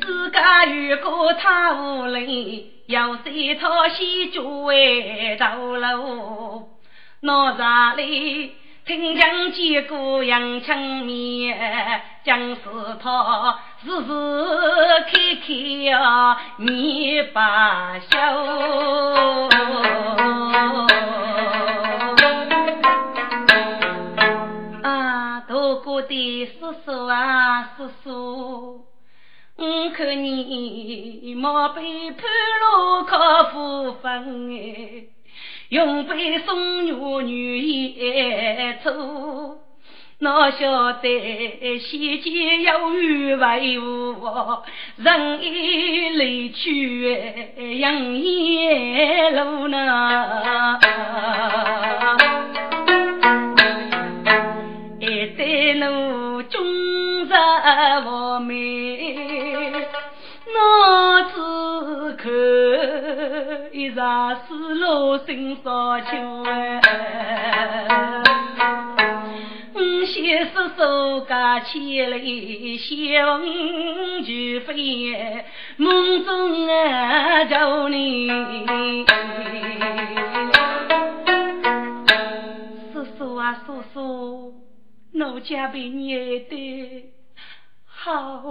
[0.01, 6.69] 自家如果他无理，要随他先作为道路。
[7.21, 8.55] 哪吒里
[8.87, 12.61] 听讲见过杨枪面，将是
[13.03, 14.07] 他时时
[15.11, 18.17] 开开呀你把笑。
[24.83, 28.85] 啊，大哥的叔叔啊叔叔，
[29.57, 31.81] 我看你莫被
[32.11, 32.23] 判
[32.61, 35.16] 了可夫分哎。
[35.69, 36.91] 永被送女
[37.23, 39.57] 女也愁，
[40.19, 44.63] 哪晓得西街有雨为我，
[44.95, 47.09] 人已离去
[47.57, 50.79] 人也路呢。
[63.77, 66.81] 一场丝路心少秋哎。
[70.07, 73.43] 先是手家千里相
[74.23, 78.27] 聚飞，梦中啊叫你。
[82.91, 84.55] 叔叔啊叔叔，
[85.13, 87.11] 奴家被虐的
[87.85, 88.41] 好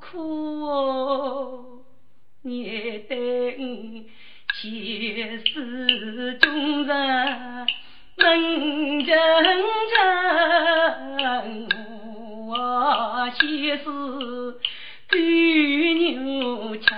[0.00, 1.84] 苦哦，
[2.42, 3.54] 虐得
[4.58, 7.66] 前世种人
[8.16, 9.14] 能成真，
[12.48, 13.84] 我前世
[15.10, 15.20] 甘
[16.40, 16.88] 有亲，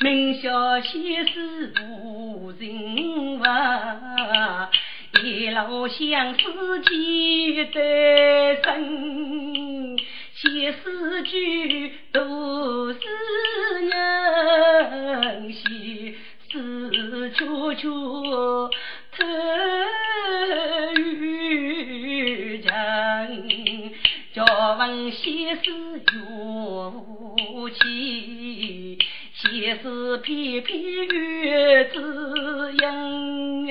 [0.00, 0.90] 明宵前
[1.28, 3.46] 世无人问，
[5.22, 9.96] 一老相思几代人。
[10.44, 12.98] 写诗句都是
[13.88, 16.14] 人心
[16.50, 18.68] 事处处。
[19.16, 19.24] 特
[20.96, 23.92] 遇人，
[24.34, 24.44] 叫
[24.78, 28.98] 问先是有气，
[29.34, 33.66] 先是偏偏月子阴，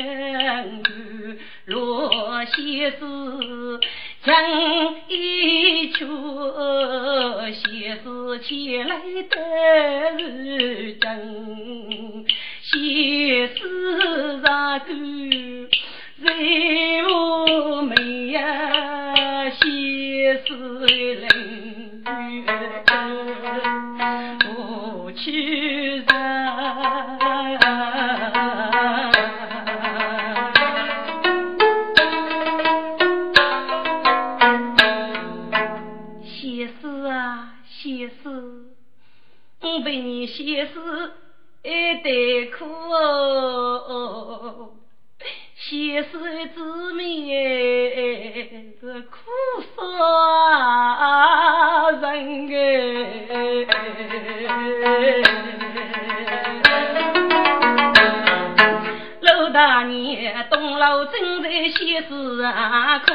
[1.66, 2.98] 若先是
[4.26, 4.34] 人
[5.10, 6.06] 一曲，
[7.52, 8.96] 先是前来
[9.30, 9.36] 得
[10.18, 12.26] 日真。
[12.62, 12.74] 先
[13.54, 14.33] 是
[62.74, 63.06] 生苦，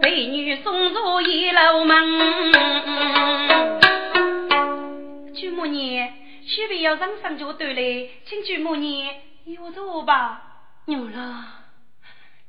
[0.00, 2.52] 被女送入一楼门。
[5.34, 6.08] 舅母娘，
[6.46, 9.12] 许备要上上就对了，请舅母娘
[9.44, 10.40] 有座吧。
[10.84, 11.46] 牛了，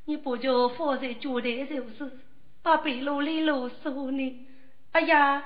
[0.06, 2.20] 你不就放在脚台就是，
[2.62, 4.46] 把被褥里啰嗦呢？
[4.92, 5.44] 哎呀，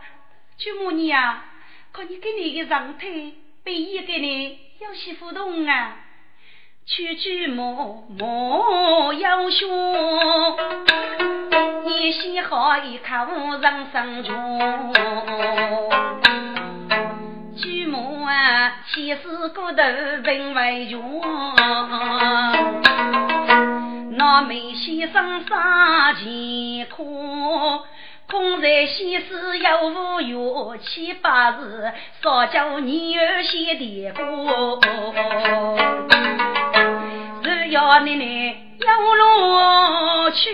[0.57, 1.45] 舅母娘啊，
[1.93, 6.01] 看你给你的上腿，被一个你要洗不动啊。
[6.87, 9.67] 区区莫莫要凶，
[11.87, 14.93] 你先好一口上上床。
[17.57, 19.83] 举母啊，先是骨头
[20.23, 21.21] 分为穷，
[24.11, 27.03] 那梅先生杀前科，
[28.29, 34.79] 空在先是有无月七八日，少叫女儿先点过，
[37.95, 38.53] 要你你
[38.85, 40.51] 要落去，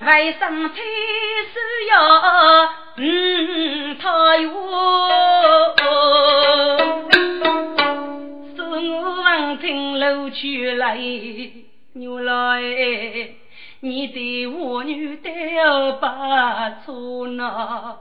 [0.00, 1.58] 为生才需
[1.90, 1.94] 要。
[2.96, 4.48] 嗯，他哟，
[8.56, 10.96] 是我望听楼去来，
[11.92, 12.62] 牛来，
[13.80, 15.30] 你的我女的
[16.00, 16.06] 不
[16.86, 17.98] 错呢。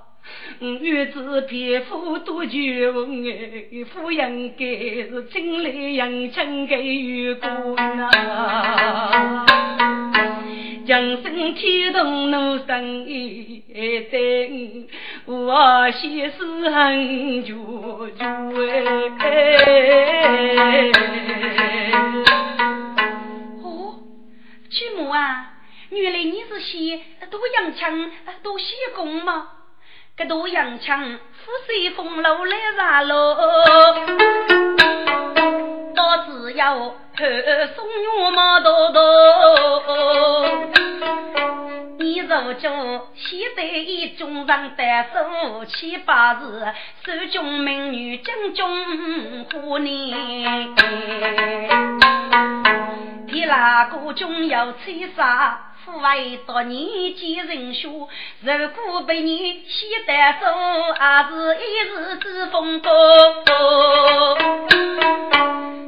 [0.60, 9.46] 女子皮肤多绝问哎，夫应该是亲来养亲给员工呐。
[10.86, 13.64] 江山天动怒生意，
[14.12, 14.88] 等
[15.26, 17.54] 我先是很久
[18.18, 18.26] 久
[19.20, 19.26] 哎。
[23.64, 24.00] 哦，
[24.72, 25.54] 曲母啊，
[25.92, 29.48] 原来你是写多洋枪多写工吗？
[30.20, 31.02] 这多洋枪
[31.32, 33.38] 富随风楼来杀喽，
[35.96, 39.02] 到只要送女马多多。
[42.00, 42.70] 你如今
[43.16, 46.66] 现在一中上单手七八日，
[47.06, 50.14] 手中美女将军护你，
[53.26, 55.62] 别哪个中有吹杀？
[55.92, 60.46] 父为多年见人血，如果被你先带走，
[60.94, 61.60] 还是一
[61.90, 62.92] 时之风波。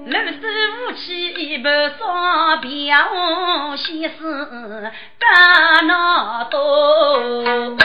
[0.05, 0.37] 六十
[0.71, 7.77] 五气一半双标，先是干那多。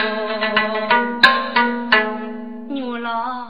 [2.69, 3.47] 女老，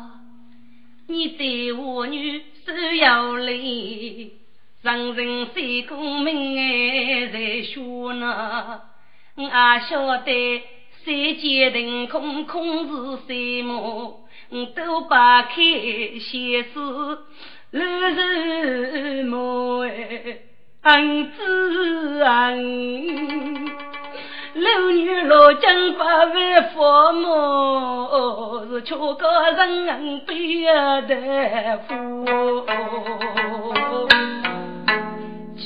[1.08, 4.34] 你对我女手要累。
[4.84, 6.56] 人人谁功名
[7.32, 8.82] 在说呢？
[9.36, 9.50] 我也
[9.90, 10.64] 晓得
[11.04, 14.20] 世界腾空空是什么？
[14.50, 15.56] 我都把开
[16.20, 17.20] 写诗，
[17.72, 20.38] 日日莫哎，
[20.84, 23.66] 恩子恩，
[24.54, 30.64] 六女六将八万父母，是求个人悲
[31.08, 32.26] 的福。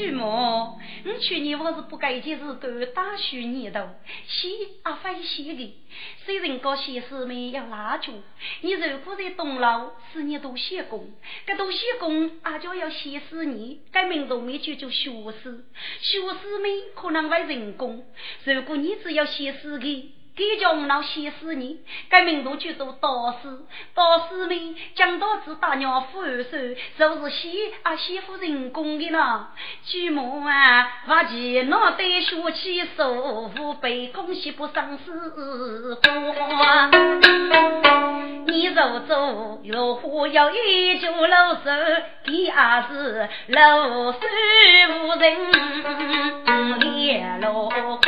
[0.02, 4.50] 巨魔，你去年我是不该一件事都打输你的，写
[4.82, 5.76] 阿非写的，
[6.26, 8.12] 虽然搞写诗没要蜡烛，
[8.62, 11.08] 你如果在东楼，是你都写工，
[11.46, 15.12] 这都写工，阿就要写死你，改名字没就叫学
[15.44, 15.66] 诗，
[16.00, 18.04] 学诗没可能为人工，
[18.46, 20.16] 如果你只要写诗的。
[20.34, 21.80] 给叫我老写诗呢，
[22.10, 23.50] 改名都叫做道士，
[23.94, 26.58] 道士们讲道子打娘夫二手，
[26.98, 27.50] 就是写
[27.84, 29.50] 啊西夫人工的呢。
[29.86, 36.90] 举目啊，发起脑袋学起手，腹背空隙不生死花。
[38.48, 41.62] 你若走若花要一脚老手，
[42.24, 44.20] 第二是老手
[45.04, 48.00] 无人连落光。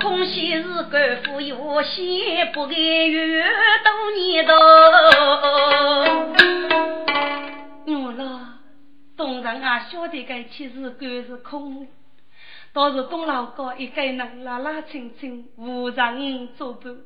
[0.00, 3.48] 空虚是个富有心，不甘愿
[3.84, 4.54] 多年多。
[7.86, 8.58] 我了，
[9.16, 11.86] 东人啊，晓得该其实个是空，
[12.72, 16.96] 倒是东老高一个人拉拉清清，无人作伴。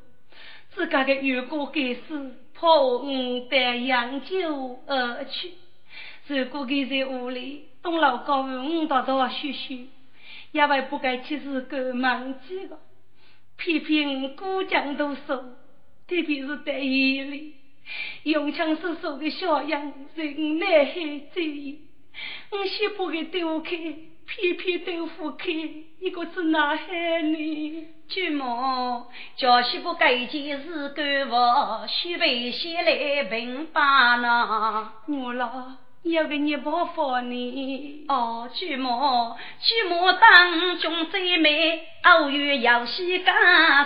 [0.75, 3.07] 自家的员工该死，破我
[3.51, 5.55] 带洋酒而去。
[6.27, 9.87] 如果给在屋里，东老高问我到多学学。
[10.55, 12.79] 也为不该去是个忘记的，
[13.57, 15.37] 偏偏我姑娘都说，
[16.07, 17.57] 特别是在夜里，
[18.23, 21.81] 用枪射手的小样，人难海追忆。
[22.53, 25.51] 我先不给丢开，偏偏丢不开，
[25.99, 27.89] 一个字哪海呢？
[28.07, 34.93] 舅母，叫媳妇该件事干活，须备先来平把呢。
[35.09, 35.84] 我老。
[36.05, 43.35] 要给你包放你哦，舅母，舅母当中最美，偶遇游戏干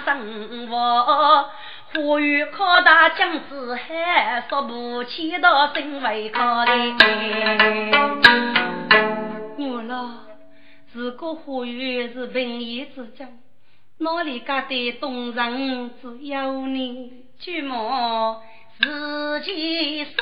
[0.05, 1.49] 生活，
[1.95, 6.73] 呼吁靠大将子海，说不起到身为高的。
[9.57, 10.25] 我了，
[10.93, 13.29] 如果呼吁是平易之将，
[13.99, 18.39] 哪里家的动人只有你，舅母。
[18.81, 20.14] 自己所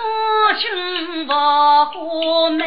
[0.59, 1.34] 请佛
[1.84, 2.66] 花满，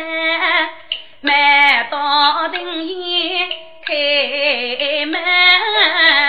[1.22, 3.50] 满到庭院
[3.88, 5.20] 开满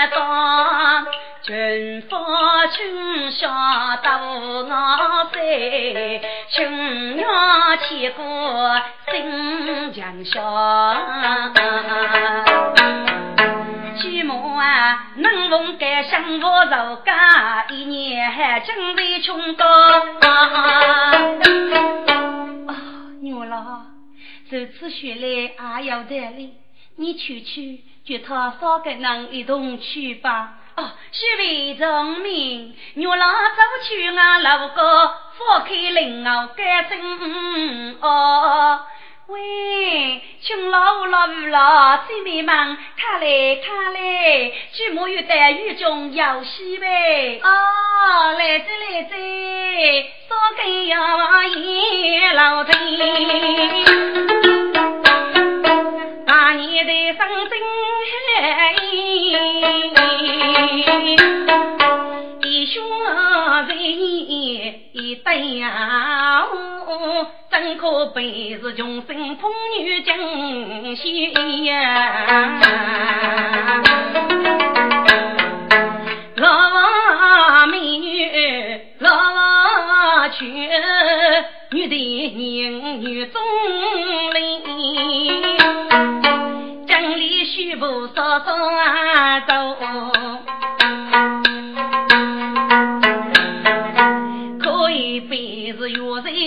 [0.09, 1.05] 当，
[1.43, 4.67] 群芳群下到我
[5.31, 5.39] 山，
[6.49, 7.27] 群鸟
[7.83, 8.81] 齐过
[9.11, 10.39] 新墙下。
[14.63, 19.65] 啊，能逢该相我受家，一年还真为穷高。
[20.21, 21.11] 啊，
[23.21, 23.87] 女郎，
[24.49, 25.27] 这次学来
[25.81, 26.53] 也要带礼，
[26.97, 30.53] 你去去，叫他少给人一同去吧。
[30.75, 38.79] 哦，许为证明，女郎走去俺老哥，放开灵儿干真哦。
[39.31, 47.39] 喂，请老老五老姐妹们，看来看来，举目有待雨中游戏呗。
[47.41, 49.15] 哦，来着来着，
[50.27, 52.73] 少根摇叶老藤，
[56.27, 57.57] 大年的生真
[62.43, 62.83] 一兄
[63.65, 66.45] 在一对呀。
[67.51, 72.61] 真可悲是穷生风雨惊险呀！
[76.37, 80.45] 老王美女，老王娶
[81.71, 83.41] 女的人女中
[84.33, 85.43] 林，
[86.87, 88.45] 江里虚步稍稍
[89.45, 89.75] 走，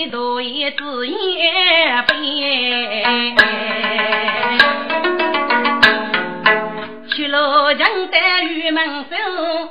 [0.07, 3.35] 多一子也悲。
[7.11, 8.17] 去了江的
[8.49, 9.15] 玉门手，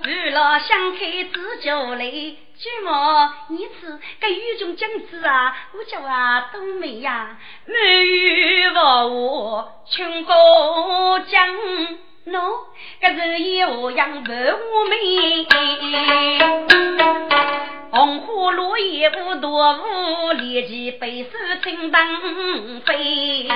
[0.04, 2.10] 遇了相开子酒来。
[2.56, 2.90] 舅母，
[3.48, 7.74] 你吃个玉中金子啊，我叫啊冬梅呀，梅
[8.04, 11.48] 雨无我春过江，
[12.26, 12.40] 喏，
[13.00, 15.46] 这是一我养不我梅，
[17.90, 21.30] 红花落叶不多无，立即背手
[21.62, 22.02] 正当
[22.86, 23.46] 飞。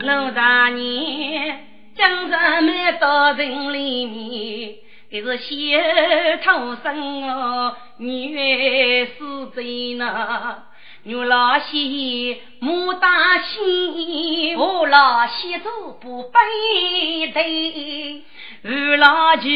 [0.00, 1.68] 老大年。
[1.94, 4.76] 江山没到城里面，
[5.10, 10.64] 这是先偷生哦，女是贼呢。
[11.04, 18.22] 女老西牡丹西，我老西做不背对。
[18.62, 19.50] 二老舅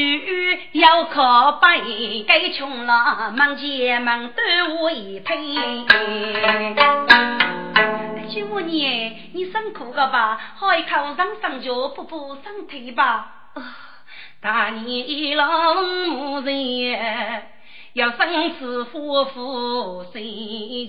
[0.73, 4.43] 要靠背，该穷了忙前忙都
[4.81, 5.37] 我一配。
[8.29, 10.41] 舅母你，你辛苦了吧？
[10.57, 13.53] 好一口上上脚，补补身体吧。
[14.43, 17.43] 大年老母人，
[17.97, 20.21] 要生死夫妇谁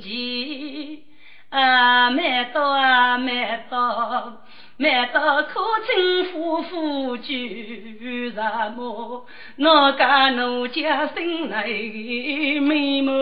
[0.03, 1.05] 记？
[1.49, 4.34] 啊，没到啊，没到，
[4.76, 7.24] 没到可称夫妇救
[8.32, 9.26] 什么？
[9.58, 13.14] 我家奴家生来美貌。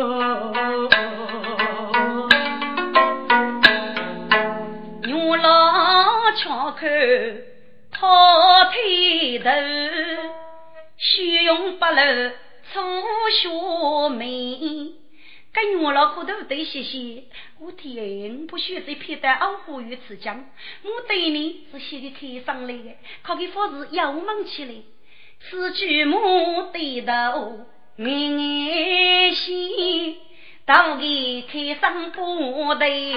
[6.38, 6.86] 巧口
[7.94, 9.50] 讨推头，
[10.98, 12.32] 虚用不露
[12.72, 12.80] 粗
[13.32, 14.94] 学眉。
[15.54, 17.24] 跟我老虎头对谢谢，
[17.60, 20.50] 我天，不需再偏待傲骨与此讲。
[20.84, 24.74] 我对你是写的开上来的，可给佛子要忙起来。
[25.40, 30.18] 此举目对头，明眼心，
[30.66, 33.14] 当给开上不对。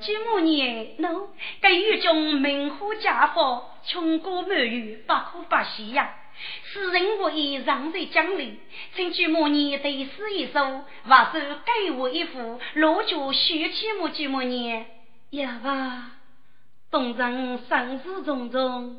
[0.00, 1.28] 几母年，喏，
[1.60, 6.12] 该狱中名户家法，穷歌满园，不可不喜呀。
[6.72, 8.58] 此人无意让在江里，
[8.94, 14.86] 请举母年对诗一首，或是给我一幅，落脚学起母举母年。
[15.30, 16.12] 也罢，
[16.90, 18.98] 东城生死重重，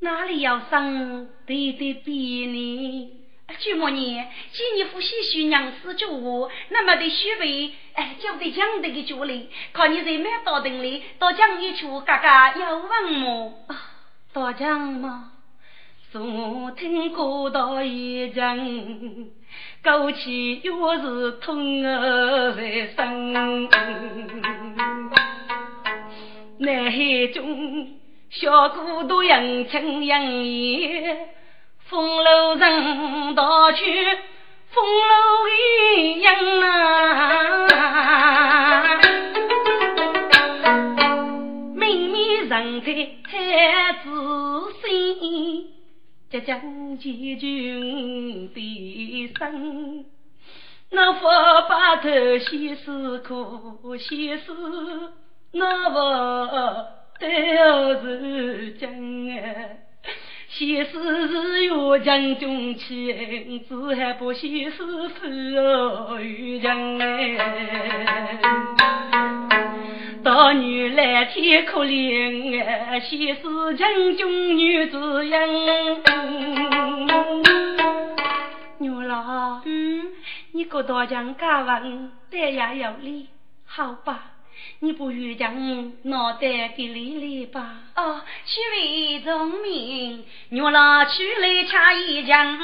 [0.00, 3.16] 哪里要生对对比呢？
[3.58, 4.26] 舅母呢？
[4.52, 13.64] 今年父亲许娘死救我，那么的许为哎，就在江的个家里，看你在满道等里，到江一去，嘎嘎要问么？
[13.68, 13.76] 啊，
[14.32, 15.32] 到江吗？
[16.12, 19.30] 昨听过道一人，
[19.84, 23.32] 过去又是痛儿在身，
[26.58, 27.86] 南海中
[28.28, 31.28] 小姑都阳春阳夜。
[31.88, 33.84] 风楼人到去，
[34.70, 36.34] 风楼一样
[37.70, 39.00] 啊，
[41.76, 42.92] 明明人在
[43.30, 44.10] 太子，
[46.30, 46.60] 即将
[46.96, 50.04] 千军的声，
[50.90, 51.28] 那佛
[51.68, 52.08] 把头
[52.38, 54.52] 先是苦，先是
[55.50, 56.86] 那佛
[57.18, 57.26] 都
[58.00, 59.80] 是真。
[60.48, 68.38] 先是是岳将军亲自还不先是父儿与将哎，
[70.30, 75.34] 到女来天可怜哎，先是将军女子英。
[78.78, 80.06] 女老，嗯，
[80.52, 83.26] 你个大将家文，对呀有理，
[83.66, 84.26] 好吧。
[84.80, 87.78] 你不如将脑袋给理理吧。
[87.96, 90.24] 哦，几位聪明，
[90.62, 92.58] 我老去来插一枪。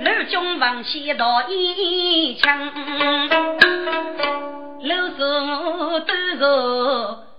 [0.00, 2.72] 老中王先到一枪，
[4.82, 6.38] 老手都是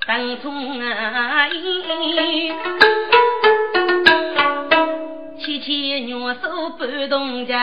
[0.05, 2.51] 当中啊一，
[5.39, 7.57] 七七两手不动枪。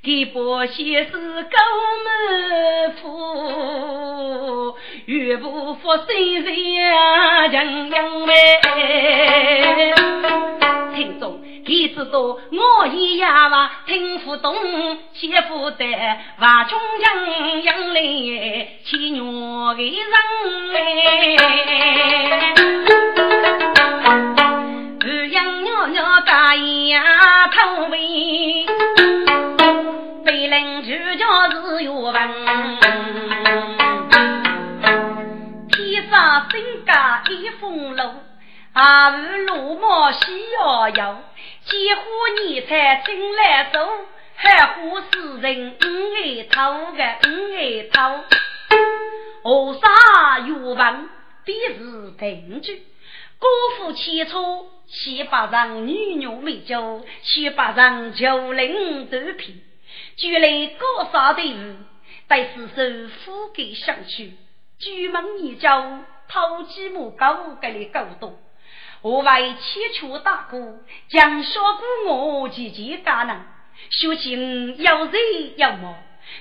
[0.00, 1.58] 给伯先是高
[2.04, 4.76] 门夫，
[5.06, 6.06] 岳不服生
[6.44, 6.52] 人
[7.50, 8.32] 强杨梅。
[10.94, 14.54] 听众，他知道我一哑巴听不懂，
[15.12, 15.84] 媳妇的
[16.38, 18.00] 话中强杨来
[18.84, 20.12] 欺女的人
[20.74, 20.78] 哎。
[26.48, 28.64] 二养娘娘大丫头喂。
[30.24, 32.14] 飞人就叫日月文，
[35.70, 38.14] 天上升家一风楼，
[38.72, 41.18] 阿儿落马喜摇摇，
[41.66, 42.00] 几户
[42.42, 43.86] 年菜进来走，
[44.36, 45.84] 海湖诗人五
[46.16, 48.24] 爱头个五爱头，
[49.42, 51.10] 何啥欲望
[51.44, 52.82] 必是定局。
[53.38, 59.62] 国父起初七八上女女美酒，七八上九零豆皮，
[60.16, 61.76] 举来高少的物，
[62.26, 64.32] 待四手富给相去，
[64.78, 68.38] 举门一交，偷鸡摸狗给你搞多。
[69.02, 71.60] 我为千秋大哥，将小
[72.04, 73.42] 姑我姐姐家能，
[73.90, 75.18] 修情有热
[75.56, 75.96] 有毛，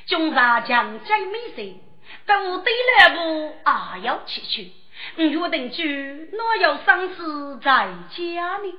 [0.07, 1.79] 中上将真美色，
[2.25, 4.71] 都对了不啊要去去。
[5.17, 8.73] 约定句哪有丧事在家呢？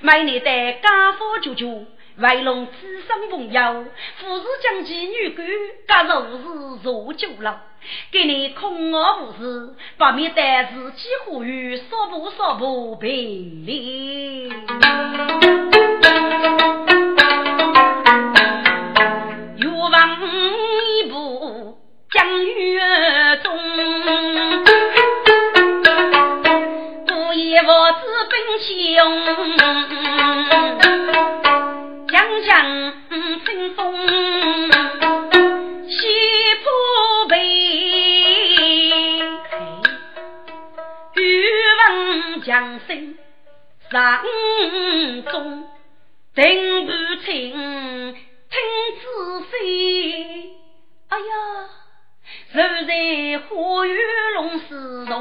[0.00, 1.84] 每年的家父舅舅
[2.16, 3.84] 为龙此生朋友，
[4.18, 5.46] 富士将其女婿，
[5.86, 7.60] 家若是做久了，
[8.10, 14.50] 给你空我不是，把面单自己呼吁，说不说不平理。
[19.58, 21.78] 欲望一步
[22.10, 24.85] 将月中。
[27.58, 28.76] 我自奔雄，
[32.06, 32.52] 江江
[33.44, 33.80] 春风
[35.88, 35.96] 西
[36.62, 36.64] 浦
[37.28, 37.34] 北，
[41.14, 41.20] 欲
[41.78, 43.16] 闻江声
[43.90, 43.96] 上
[45.32, 45.64] 中，
[46.34, 46.92] 听不
[47.24, 47.32] 清
[48.50, 48.60] 听
[49.00, 49.04] 仔
[49.50, 50.52] 细，
[51.08, 51.24] 哎呀，
[52.52, 52.92] 如在
[53.48, 53.96] 花园
[54.34, 54.70] 龙似
[55.06, 55.16] 龙。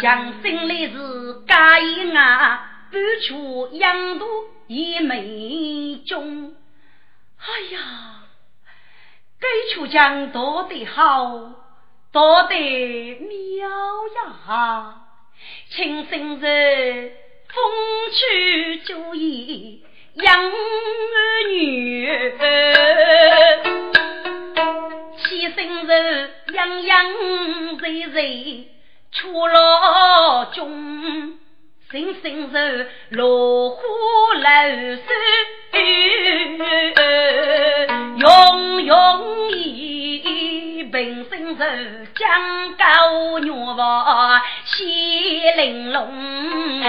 [0.00, 4.26] 将心里是家一啊，搬出养肚
[4.66, 6.54] 一美中。
[7.38, 8.22] 哎呀，
[9.38, 11.52] 该出将多得好，
[12.12, 13.68] 多得妙
[14.16, 15.02] 呀！
[15.70, 17.62] 亲生子风
[18.12, 19.84] 趣就义
[20.14, 20.50] 养儿
[21.48, 22.32] 女，
[25.18, 27.06] 七生子样样
[27.78, 28.68] 岁岁。
[29.12, 31.38] 出老中，
[31.90, 33.82] 声声是落花
[34.34, 35.04] 流水，
[38.18, 46.80] 永永一平生是江高月华喜玲珑。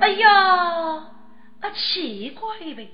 [0.00, 0.30] 哎呀，
[1.60, 2.88] 啊奇怪呗！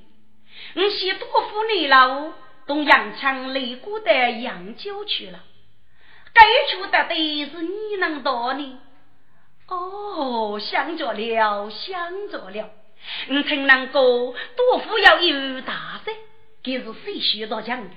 [0.75, 2.33] 你先多扶你老
[2.67, 5.39] 东阳城擂鼓的杨九去了。
[6.33, 8.79] 该出的的是你能多呢？
[9.69, 12.71] 哦，想着了，想着了。
[13.29, 16.15] 你听那个多富要有大山，
[16.63, 17.91] 这是谁学到讲的？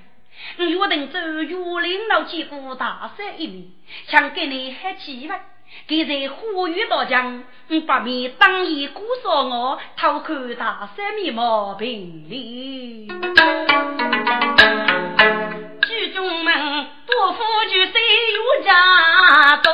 [0.58, 3.66] 我约定走岳林老几股大山一面，
[4.08, 5.38] 想给你喊气氛。
[5.88, 7.42] 给在呼吁大将，
[7.86, 13.08] 把面当一鼓说我偷看大山面貌平里。
[15.82, 16.86] 剧中们。
[17.24, 17.38] 多夫
[17.70, 18.02] 就岁
[18.34, 19.72] 月家中，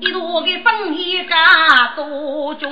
[0.00, 2.70] 一路的生意家多中，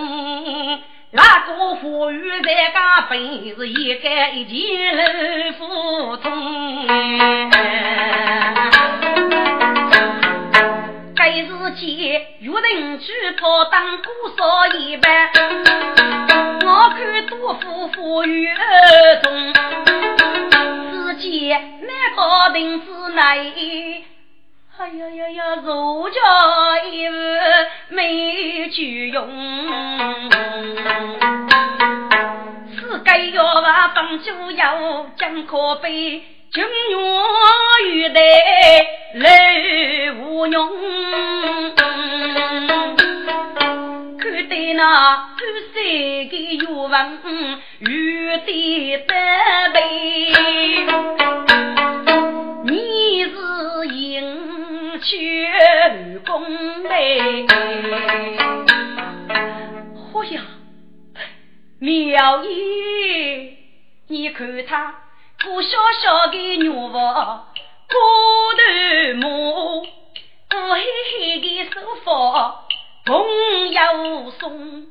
[1.13, 3.19] 那个富裕在家本
[3.57, 6.87] 是一干一件普通。
[11.17, 14.05] 该日间约定去讨当姑
[14.37, 15.31] 嫂一般，
[16.67, 18.47] 我看多夫富裕
[19.23, 19.55] 中。
[21.31, 24.05] 见那高亭之内，
[24.77, 26.21] 哎呀呀呀，如家
[26.91, 27.17] 一碗
[27.89, 29.29] 美酒用。
[32.77, 36.23] 此该要把放酒要将可杯，
[36.53, 38.21] 君愿玉带
[39.15, 40.71] 来无用。
[44.65, 45.39] 看得那半
[45.75, 47.19] 岁的岳王
[47.81, 49.83] 玉的百倍。
[55.03, 56.41] 全功
[56.85, 57.47] 嘞！
[59.29, 60.41] 哎呀，
[61.79, 63.59] 妙意！
[64.09, 64.95] 你看他
[65.41, 67.45] 不小小的女娃，
[67.87, 67.99] 高
[68.57, 68.63] 头
[69.21, 69.29] 帽，
[69.81, 69.85] 乌
[70.73, 72.64] 黑黑的手法，
[73.07, 74.87] 红又松，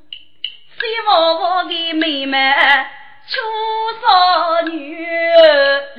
[0.78, 2.54] 水汪汪的妹妹，
[3.28, 3.42] 秋
[4.02, 5.08] 少女，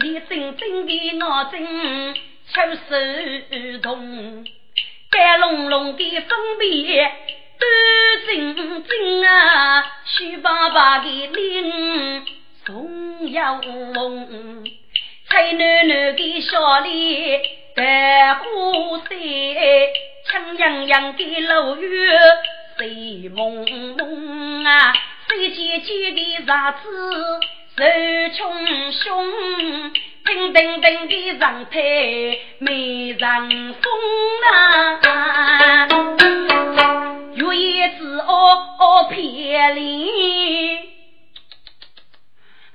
[0.01, 2.15] 你真正的脑筋。
[2.47, 4.45] 秋手动，
[5.11, 7.11] 白隆隆的粉面，
[7.59, 7.67] 端
[8.27, 12.23] 正正啊，秀白白的脸，
[12.65, 13.43] 容又
[13.93, 14.65] 红，
[15.29, 17.43] 菜嫩嫩的小脸，
[17.75, 18.45] 白花
[19.09, 19.89] 腮，
[20.27, 22.09] 枪洋洋的楼宇
[22.79, 23.65] 醉蒙
[23.97, 24.93] 蒙啊，
[25.29, 26.53] 谁见见的日子
[27.77, 27.85] 受
[28.35, 29.93] 穷凶，
[30.25, 31.79] 叮叮叮的上台
[32.59, 33.83] 没人风
[34.53, 35.89] 啊，
[37.35, 40.11] 月夜子哦偏离。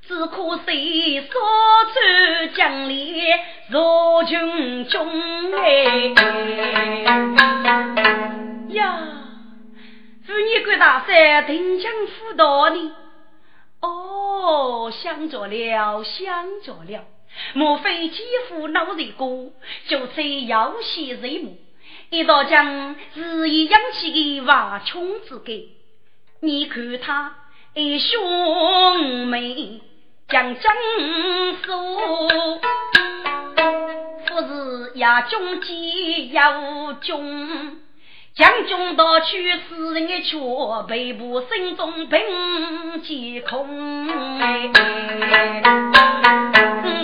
[0.08, 1.40] 只可惜，所
[1.94, 3.22] 处江里
[3.70, 5.08] 若群中
[5.54, 6.14] 哎
[11.10, 12.96] 女官大山定江辅导呢？
[13.82, 17.06] 哦，想着了，想着了，
[17.54, 19.52] 莫非姐夫脑热过，
[19.88, 21.58] 就在要挟瑞母，
[22.12, 25.70] 一道将日益养起的娃穷子给？
[26.42, 27.36] 你看他
[27.74, 29.82] 哎，兄妹。
[30.30, 30.72] 将江
[31.64, 31.98] 苏，
[34.28, 37.80] 不是亚中计无中，
[38.36, 40.38] 将军到去死人的却
[40.88, 44.08] 背部心中平几空。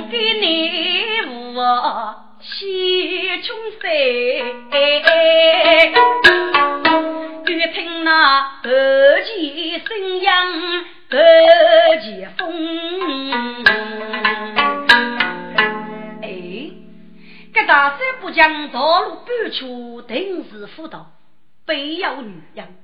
[0.09, 1.21] 给你
[1.55, 3.89] 我西穷山，
[7.47, 10.85] 欲听那二姐声扬。
[11.07, 11.19] 得
[12.01, 12.51] 解封，
[16.23, 16.27] 哎，
[17.53, 21.05] 这大山不将道路搬出，定是辅导，
[21.65, 22.75] 非要女人。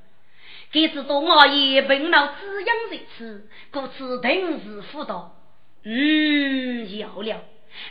[0.72, 5.36] 给知道我也病了，滋养在此，故此定是辅导。
[5.84, 7.44] 嗯，要了，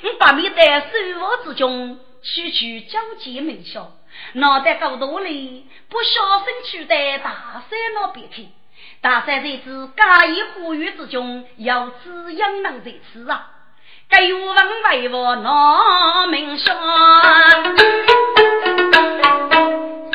[0.02, 0.86] 你把你在手
[1.20, 3.92] 握之中，区区交接名校，
[4.34, 8.46] 脑袋高度里，不小心取在大山那边去。
[9.02, 13.50] 大山在此，家以呼吁之中，要滋养人在此啊！
[14.08, 16.74] 给我问为我闹名声，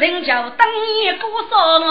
[0.06, 0.68] 人叫等
[0.99, 1.84] 一鼓声，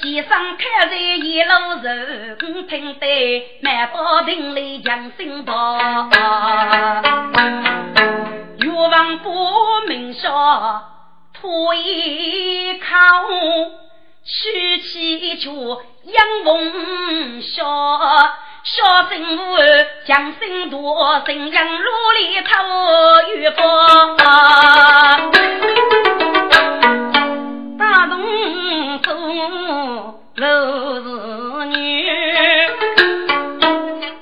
[0.00, 1.50] 街上开着一路
[1.82, 2.38] 人，
[2.68, 6.08] 听得满包亭里讲新道，
[8.60, 9.30] 欲望不
[9.88, 10.82] 明说，
[11.34, 12.86] 脱衣靠。
[14.30, 17.64] 取起一撮阳风笑，
[18.64, 19.56] 笑声无
[20.04, 21.84] 将声多，声扬如
[22.16, 22.52] 里透
[23.34, 24.16] 雨波。
[27.78, 30.42] 大动作都
[31.00, 32.06] 是女，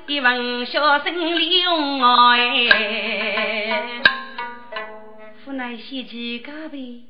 [0.06, 2.40] 一问笑声利用哎，
[5.44, 7.04] 府内些几个呗，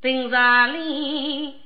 [0.00, 0.36] 平日
[0.72, 1.56] 里。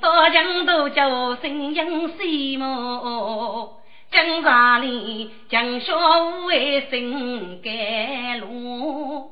[0.00, 3.76] 到江都叫声杨西么？
[4.10, 5.94] 江上里江小
[6.24, 9.30] 五为生甘露，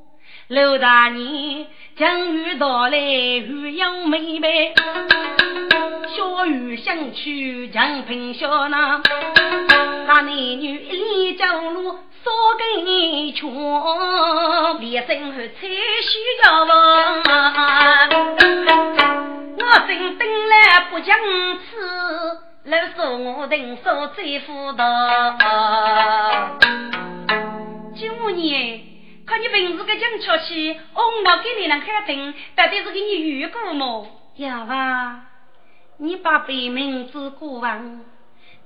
[0.49, 1.67] 刘大年
[1.97, 4.75] 江雨到来雨阳妹妹，
[6.15, 9.01] 小雨想去江平小那，
[10.07, 17.23] 那男女一里走路少根桥，连身后才需要望。
[19.59, 21.17] 我正等来不讲
[21.59, 21.67] 此，
[22.69, 24.85] 老说我等说最辅导。
[27.95, 28.81] 九年，
[29.25, 31.01] 看你平时个讲出去，我
[31.45, 34.09] 给你能开灯，到底是给你预估么？
[34.35, 35.27] 要吧，
[35.99, 38.01] 你把别名字过完。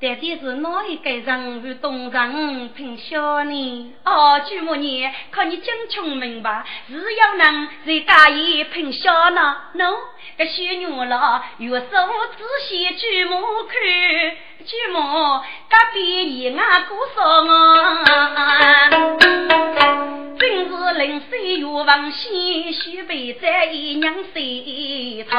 [0.00, 3.94] 到底是哪一个人与东人品小呢？
[4.02, 9.56] 哦，舅母你看你讲清明白，是要能在家里品小呢？
[9.74, 9.94] 喏，
[10.38, 11.92] 这小女了，有手仔
[12.66, 13.76] 细舅母看，
[14.64, 15.00] 舅母
[15.68, 18.88] 隔壁姨啊姑嫂啊，
[20.38, 25.36] 真是临水月望西，须备在一娘水头。